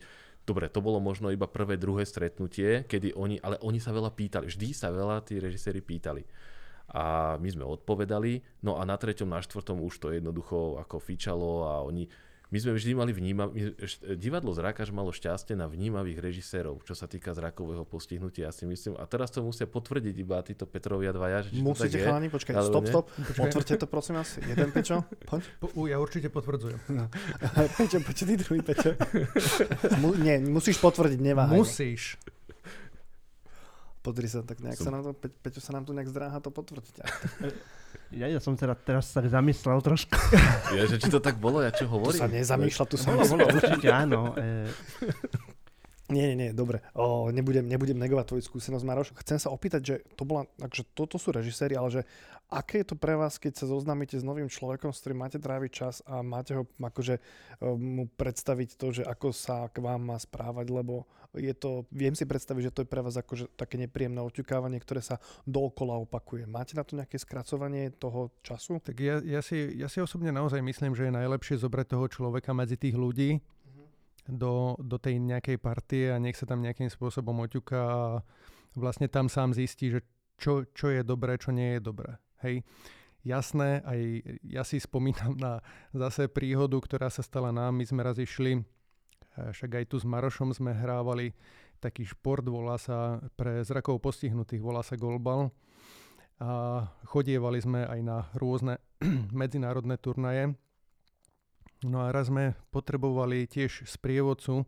[0.48, 4.48] Dobre, to bolo možno iba prvé, druhé stretnutie, kedy oni, ale oni sa veľa pýtali,
[4.48, 6.24] vždy sa veľa tí režiséri pýtali.
[6.96, 11.68] A my sme odpovedali, no a na treťom, na štvrtom už to jednoducho ako fičalo
[11.68, 12.08] a oni,
[12.48, 16.96] my sme vždy mali vníma, my, št- divadlo Zrákaž malo šťastie na vnímavých režisérov, čo
[16.96, 18.96] sa týka zrakového postihnutia, ja si myslím.
[18.96, 22.92] A teraz to musia potvrdiť iba títo Petrovia dvaja, že Musíte chalani, počkaj, stop, nie?
[22.96, 23.06] stop.
[23.44, 24.40] Potvrďte to prosím vás.
[24.40, 25.44] Jeden Pečo, poď.
[25.60, 26.80] Po, ja určite potvrdzujem.
[27.84, 28.96] Pečo, poď ty druhý Pečo.
[30.02, 31.58] Mu, nie, musíš potvrdiť, neváhaj.
[31.60, 32.16] Musíš.
[34.08, 36.40] Pozri sa, tak nejak Som- sa nám to, Pe- Peťo sa nám tu nejak zdráha
[36.40, 36.96] to potvrdiť.
[38.08, 40.16] Ja, ja som teda teraz sa zamyslel trošku.
[40.72, 42.20] Ja, že či to tak bolo, ja čo Tu hovorím?
[42.20, 44.32] sa nezamýšľa, tu sa Bolo, bolo, určite áno.
[44.38, 44.68] E,
[46.08, 46.80] Nie, nie, nie, dobre.
[46.96, 49.12] O, nebudem, nebudem negovať tvoju skúsenosť, Maroš.
[49.20, 52.02] Chcem sa opýtať, že to bola, takže toto sú režiséri, ale že
[52.48, 55.72] aké je to pre vás, keď sa zoznámite s novým človekom, s ktorým máte tráviť
[55.72, 57.20] čas a máte ho akože
[57.60, 61.04] o, mu predstaviť to, že ako sa k vám má správať, lebo
[61.36, 65.04] je to, viem si predstaviť, že to je pre vás akože také nepríjemné oťukávanie, ktoré
[65.04, 66.48] sa dookola opakuje.
[66.48, 68.80] Máte na to nejaké skracovanie toho času?
[68.80, 72.56] Tak ja, ja, si, ja si osobne naozaj myslím, že je najlepšie zobrať toho človeka
[72.56, 73.44] medzi tých ľudí
[74.28, 78.04] do, do tej nejakej partie a nech sa tam nejakým spôsobom oťuká a
[78.76, 80.04] vlastne tam sám zistí, že
[80.38, 82.20] čo, čo je dobré, čo nie je dobré.
[82.46, 82.62] Hej.
[83.26, 84.00] Jasné, aj
[84.46, 85.60] ja si spomínam na
[85.92, 87.76] zase príhodu, ktorá sa stala nám.
[87.76, 91.36] My sme raz išli, eh, však aj tu s Marošom sme hrávali
[91.84, 95.52] taký šport, volá sa pre zrakov postihnutých, volá sa golbal.
[96.38, 98.78] A chodievali sme aj na rôzne
[99.34, 100.54] medzinárodné turnaje.
[101.86, 104.66] No a raz sme potrebovali tiež sprievodcu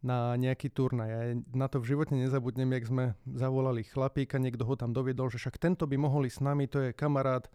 [0.00, 1.08] na nejaký turnaj.
[1.10, 1.20] Ja
[1.52, 5.58] na to v živote nezabudnem, jak sme zavolali chlapíka, niekto ho tam doviedol, že však
[5.58, 7.50] tento by mohol ísť s nami, to je kamarát,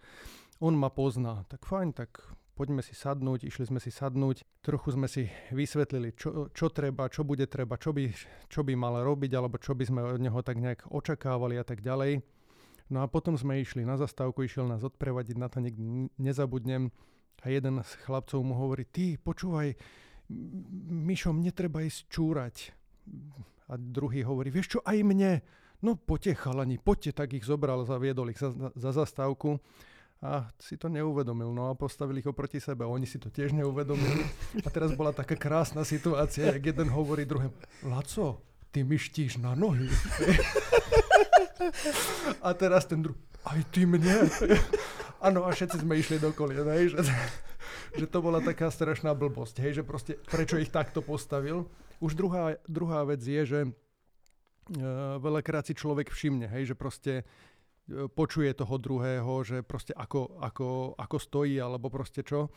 [0.59, 1.47] on ma pozná.
[1.47, 2.19] Tak fajn, tak
[2.53, 7.25] poďme si sadnúť, išli sme si sadnúť, trochu sme si vysvetlili, čo, čo treba, čo
[7.25, 8.11] bude treba, čo by,
[8.51, 11.81] čo by mal robiť, alebo čo by sme od neho tak nejak očakávali a tak
[11.81, 12.21] ďalej.
[12.91, 16.93] No a potom sme išli na zastávku, išiel nás odprevadiť, na to nikdy nezabudnem.
[17.41, 19.73] A jeden z chlapcov mu hovorí, ty počúvaj,
[20.87, 22.55] Mišo, mne treba ísť čúrať.
[23.67, 25.41] A druhý hovorí, vieš čo, aj mne.
[25.83, 29.59] No poďte chalani, poďte, tak ich zobral, zaviedol ich za, za zastávku.
[30.23, 32.87] A si to neuvedomil, no a postavili ich oproti sebe.
[32.87, 34.23] Oni si to tiež neuvedomili.
[34.63, 37.51] A teraz bola taká krásna situácia, jak jeden hovorí druhému,
[37.91, 38.39] Laco,
[38.71, 38.95] ty mi
[39.43, 39.91] na nohy.
[42.47, 44.31] A teraz ten druhý, aj ty mne.
[45.23, 46.99] Áno, a všetci sme išli do kolien, hej, že,
[47.95, 51.71] že to bola taká strašná blbosť, hej, že proste prečo ich takto postavil.
[52.03, 58.11] Už druhá, druhá vec je, že uh, veľakrát si človek všimne, hej, že proste e,
[58.11, 62.51] počuje toho druhého, že proste ako, ako, ako stojí, alebo proste čo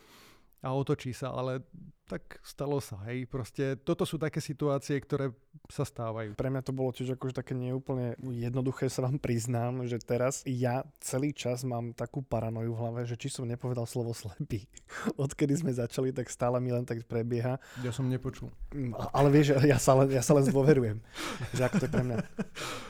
[0.59, 1.63] a otočí sa, ale
[2.07, 5.35] tak stalo sa, hej, proste toto sú také situácie, ktoré
[5.67, 6.39] sa stávajú.
[6.39, 10.87] Pre mňa to bolo tiež akože také neúplne jednoduché, sa vám priznám, že teraz ja
[11.03, 14.63] celý čas mám takú paranoju v hlave, že či som nepovedal slovo slepý.
[15.19, 17.59] Odkedy sme začali, tak stále mi len tak prebieha.
[17.83, 18.55] Ja som nepočul.
[18.71, 21.03] Mm, Ale vieš, ja sa len, ja sa len zdôverujem,
[21.51, 22.17] že ako to je pre mňa.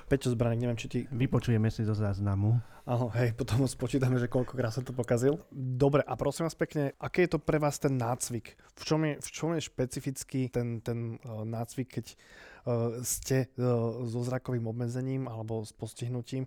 [0.07, 0.99] Peťo Zbranek, neviem, či ti...
[1.09, 2.77] Vypočujeme si zo záznamu.
[2.87, 5.43] Áno, hej, potom spočítame, že koľkokrát som to pokazil.
[5.51, 8.55] Dobre, a prosím vás pekne, aký je to pre vás ten nácvik?
[8.79, 14.03] V čom je, v čom je špecifický ten, ten uh, nácvik, keď uh, ste uh,
[14.03, 16.43] so zrakovým obmedzením alebo s postihnutím?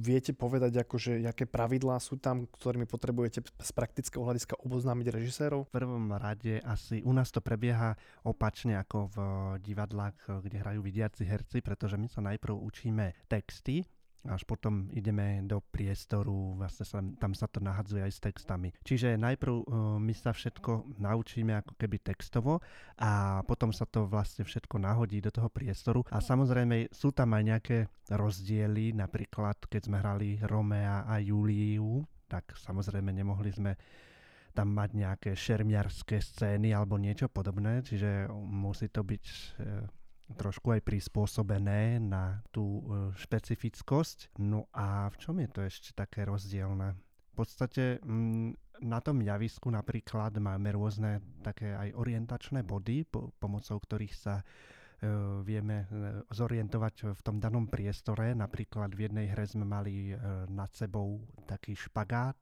[0.00, 5.68] Viete povedať, akože, aké pravidlá sú tam, ktorými potrebujete z praktického hľadiska oboznámiť režisérov?
[5.68, 9.16] V prvom rade asi u nás to prebieha opačne ako v
[9.60, 13.84] divadlách, kde hrajú vidiaci herci, pretože my sa najprv učíme texty,
[14.30, 18.68] až potom ideme do priestoru, vlastne sa, tam sa to nahadzuje aj s textami.
[18.86, 19.64] Čiže najprv uh,
[19.98, 22.62] my sa všetko naučíme ako keby textovo
[23.02, 27.42] a potom sa to vlastne všetko nahodí do toho priestoru a samozrejme sú tam aj
[27.42, 27.78] nejaké
[28.14, 33.72] rozdiely, napríklad keď sme hrali Romea a Juliu, tak samozrejme nemohli sme
[34.52, 39.38] tam mať nejaké šermiarské scény alebo niečo podobné, čiže musí to byť e,
[40.34, 42.82] trošku aj prispôsobené na tú e,
[43.16, 44.36] špecifickosť.
[44.40, 46.98] No a v čom je to ešte také rozdielne?
[47.32, 53.78] V podstate mm, na tom javisku napríklad máme rôzne také aj orientačné body, po, pomocou
[53.78, 54.44] ktorých sa e,
[55.46, 58.34] vieme e, zorientovať v tom danom priestore.
[58.34, 60.12] Napríklad v jednej hre sme mali
[60.50, 62.36] nad sebou taký špagát,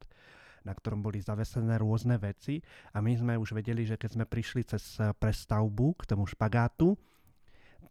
[0.61, 2.61] na ktorom boli zavesené rôzne veci
[2.93, 6.93] a my sme už vedeli, že keď sme prišli cez prestavbu k tomu špagátu,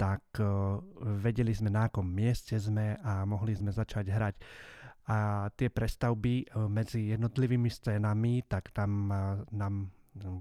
[0.00, 0.80] tak uh,
[1.20, 4.34] vedeli sme na akom mieste sme a mohli sme začať hrať.
[5.12, 9.92] A tie prestavby uh, medzi jednotlivými scénami, tak tam uh, nám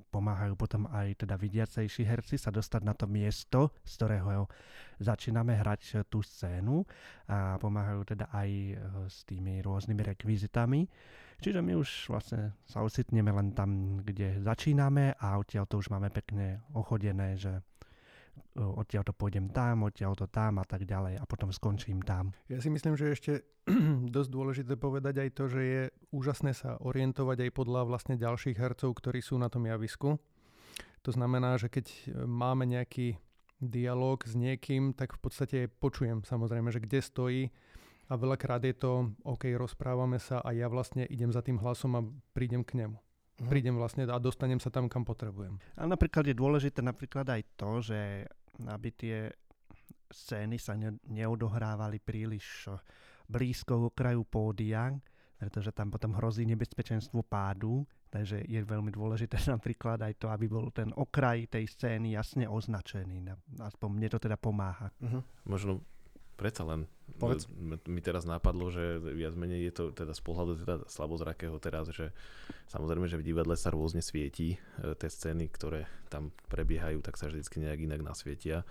[0.10, 4.50] pomáhajú potom aj teda vidiacejší herci sa dostať na to miesto, z ktorého
[4.98, 6.82] začíname hrať tú scénu
[7.30, 8.50] a pomáhajú teda aj
[9.06, 10.90] s tými rôznymi rekvizitami.
[11.38, 16.10] Čiže my už vlastne sa ocitneme len tam, kde začíname a odtiaľ to už máme
[16.10, 17.62] pekne ochodené, že
[18.56, 22.32] odtiaľ to pôjdem tam, odtiaľ to tam a tak ďalej a potom skončím tam.
[22.52, 23.32] Ja si myslím, že ešte
[24.16, 25.82] dosť dôležité povedať aj to, že je
[26.12, 30.18] úžasné sa orientovať aj podľa vlastne ďalších hercov, ktorí sú na tom javisku.
[31.08, 33.16] To znamená, že keď máme nejaký
[33.60, 37.44] dialog s niekým, tak v podstate počujem samozrejme, že kde stojí
[38.10, 42.02] a veľakrát je to, OK, rozprávame sa a ja vlastne idem za tým hlasom a
[42.36, 43.00] prídem k nemu
[43.48, 45.56] prídem vlastne a dostanem sa tam, kam potrebujem.
[45.80, 48.28] A napríklad je dôležité napríklad aj to, že
[48.68, 49.18] aby tie
[50.10, 52.68] scény sa ne, neodohrávali príliš
[53.30, 54.92] blízko k okraju pódia,
[55.40, 60.68] pretože tam potom hrozí nebezpečenstvo pádu, takže je veľmi dôležité napríklad aj to, aby bol
[60.74, 63.24] ten okraj tej scény jasne označený.
[63.62, 64.92] Aspoň mne to teda pomáha.
[65.00, 65.24] Uh-huh.
[65.48, 65.80] Možno
[66.40, 66.88] predsa len
[67.20, 67.52] Povedz.
[67.84, 72.16] mi teraz napadlo, že viac menej je to teda z pohľadu teda slabozrakého teraz, že
[72.72, 77.28] samozrejme, že v divadle sa rôzne svietí e, tie scény, ktoré tam prebiehajú, tak sa
[77.28, 78.64] vždycky nejak inak nasvietia.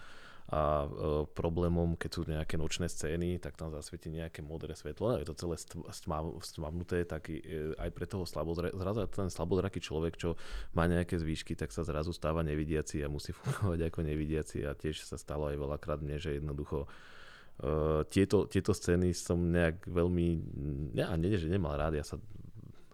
[0.48, 5.12] A e, problémom, keď sú nejaké nočné scény, tak tam zasvieti nejaké modré svetlo.
[5.12, 5.60] A je to celé
[6.40, 10.40] stmavnuté, tak e, aj pre toho slabozra- zrazu ten slabozraký človek, čo
[10.72, 14.64] má nejaké zvýšky, tak sa zrazu stáva nevidiaci a musí fungovať ako nevidiaci.
[14.64, 16.88] A tiež sa stalo aj veľakrát mne, že jednoducho
[18.06, 20.26] tieto, tieto scény som nejak veľmi,
[20.94, 22.14] ne, nie, že nemal rád, ja sa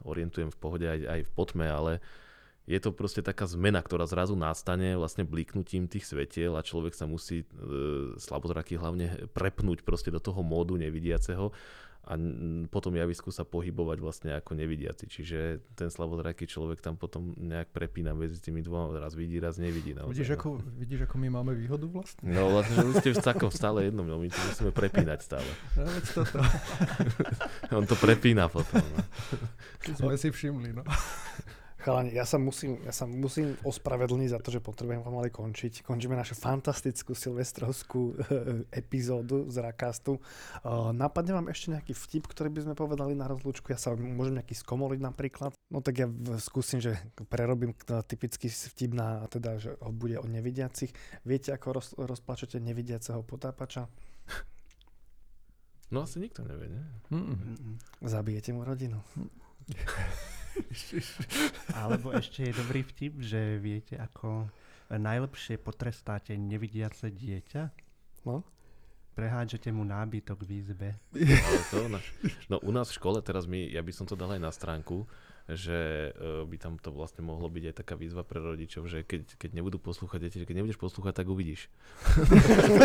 [0.05, 2.01] orientujem v pohode aj, aj v potme, ale
[2.65, 7.05] je to proste taká zmena, ktorá zrazu nastane vlastne bliknutím tých svetiel a človek sa
[7.05, 7.47] musí e,
[8.17, 11.53] slabozraky hlavne prepnúť proste do toho módu nevidiaceho
[12.05, 12.21] a
[12.69, 15.09] potom javisku sa pohybovať vlastne ako nevidiaci.
[15.09, 19.97] Čiže ten slabozraký človek tam potom nejak prepína medzi tými dvoma, raz vidí, raz nevidí.
[19.97, 20.37] Naozaj, vidíš, no.
[20.37, 22.29] ako, vidíš, ako my máme výhodu vlastne?
[22.29, 25.51] No vlastne, že vy ste v takom stále jednom, no my to musíme prepínať stále.
[25.81, 26.39] No, veď toto.
[27.73, 28.85] On to prepína potom.
[28.85, 29.01] No.
[29.97, 30.85] Sme si všimli, no.
[31.85, 35.85] Chalani, ja sa musím, ja sa musím ospravedlniť za to, že potrebujem pomaly končiť.
[35.85, 38.17] Končíme našu fantastickú silvestrovskú
[38.73, 40.17] epizódu z Rakastu.
[40.65, 43.69] Uh, napadne vám ešte nejaký vtip, ktorý by sme povedali na rozlúčku?
[43.69, 45.53] Ja sa môžem nejaký skomoliť napríklad.
[45.69, 46.09] No tak ja
[46.41, 46.97] skúsim, že
[47.29, 47.77] prerobím
[48.09, 50.89] typický vtip na, teda, že bude o nevidiacich.
[51.29, 53.93] Viete, ako roz, rozplačete nevidiaceho potápača?
[55.93, 56.85] No asi nikto nevie, nie?
[57.13, 57.77] Mm-mm.
[58.01, 59.05] Zabijete mu rodinu.
[61.81, 64.49] Alebo ešte je dobrý vtip, že viete, ako
[64.91, 67.63] najlepšie potrestáte nevidiace dieťa?
[68.29, 68.45] No?
[69.15, 70.91] Prehádžete mu nábytok v izbe.
[71.15, 72.01] Ale to na,
[72.51, 75.07] no u nás v škole teraz my, ja by som to dal aj na stránku,
[75.45, 79.37] že uh, by tam to vlastne mohlo byť aj taká výzva pre rodičov, že keď,
[79.37, 81.69] keď nebudú poslúchať deti, keď nebudeš poslúchať, tak uvidíš.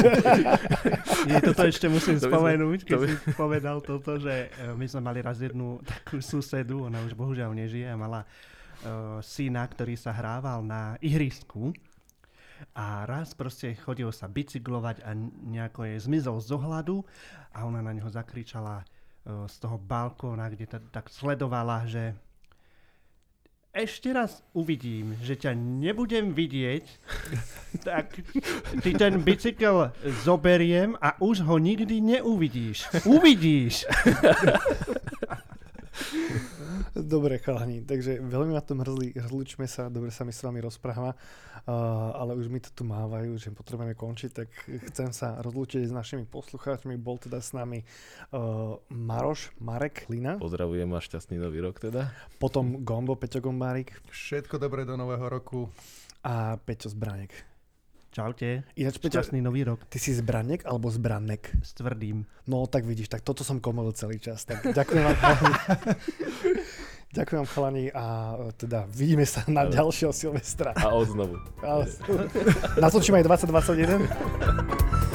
[1.31, 4.85] Nie, toto ešte musím To spomenúť, keď to by- si povedal toto, že e, my
[4.91, 9.95] sme mali raz jednu takú susedu, ona už bohužiaľ nežije a mala uh, syna, ktorý
[9.95, 11.71] sa hrával na ihrisku
[12.75, 15.15] a raz proste chodil sa bicyklovať a
[15.47, 17.07] nejako je zmizol z ohľadu
[17.55, 22.19] a ona na neho zakričala uh, z toho balkóna, kde ta, tak sledovala, že
[23.79, 26.83] ešte raz uvidím, že ťa nebudem vidieť,
[27.87, 28.19] tak
[28.83, 29.95] ty ten bicykel
[30.27, 32.91] zoberiem a už ho nikdy neuvidíš.
[33.07, 33.87] Uvidíš!
[36.89, 41.13] Dobre, chalani, takže veľmi ma to mrzli, rozlučme sa, dobre sa mi s vami rozpráva,
[41.13, 41.71] uh,
[42.13, 44.49] ale už mi to tu mávajú, že potrebujeme končiť, tak
[44.89, 46.97] chcem sa rozlúčiť s našimi poslucháčmi.
[46.97, 47.85] Bol teda s nami
[48.33, 52.09] uh, Maroš, Marek Lina, Pozdravujem a šťastný nový rok teda.
[52.41, 55.69] potom Gombo, Peťo Gombárik Všetko dobré do nového roku.
[56.25, 57.31] a Peťo Zbranek.
[58.09, 61.53] Čaute, Ináč, Peťo, šťastný nový rok ty si Zbranek alebo Zbranek?
[61.61, 62.25] s tvrdým.
[62.49, 64.41] No tak vidíš, tak toto som komolil celý čas.
[64.49, 65.17] Tak ďakujem vám.
[67.09, 68.05] ďakujem chalani a
[68.37, 70.73] e, teda vidíme sa na Ale- ďalšieho Silvestra.
[70.77, 71.41] A odznovu.
[71.61, 71.89] Ale-
[72.77, 75.09] Natočíme aj 2021.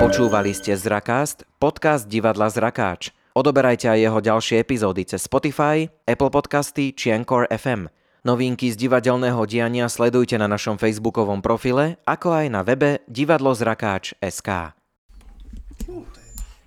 [0.00, 3.14] Počúvali ste Zrakast, podcast divadla Zrakáč.
[3.30, 7.86] Odoberajte aj jeho ďalšie epizódy cez Spotify, Apple Podcasty či Anchor FM.
[8.26, 14.50] Novinky z divadelného diania sledujte na našom facebookovom profile, ako aj na webe divadlozrakáč.sk.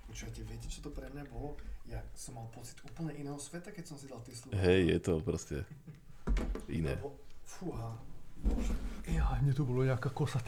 [0.08, 1.60] Počujete, viete, čo to pre mňa bolo?
[1.84, 4.64] Ja som mal pocit úplne iného sveta, keď som si dal tie slúchadlá.
[4.64, 5.56] Hej, je to proste
[6.72, 6.96] iné.
[7.44, 7.92] Fúha.
[9.12, 10.40] Ja, mne tu bolo nejaká kosa.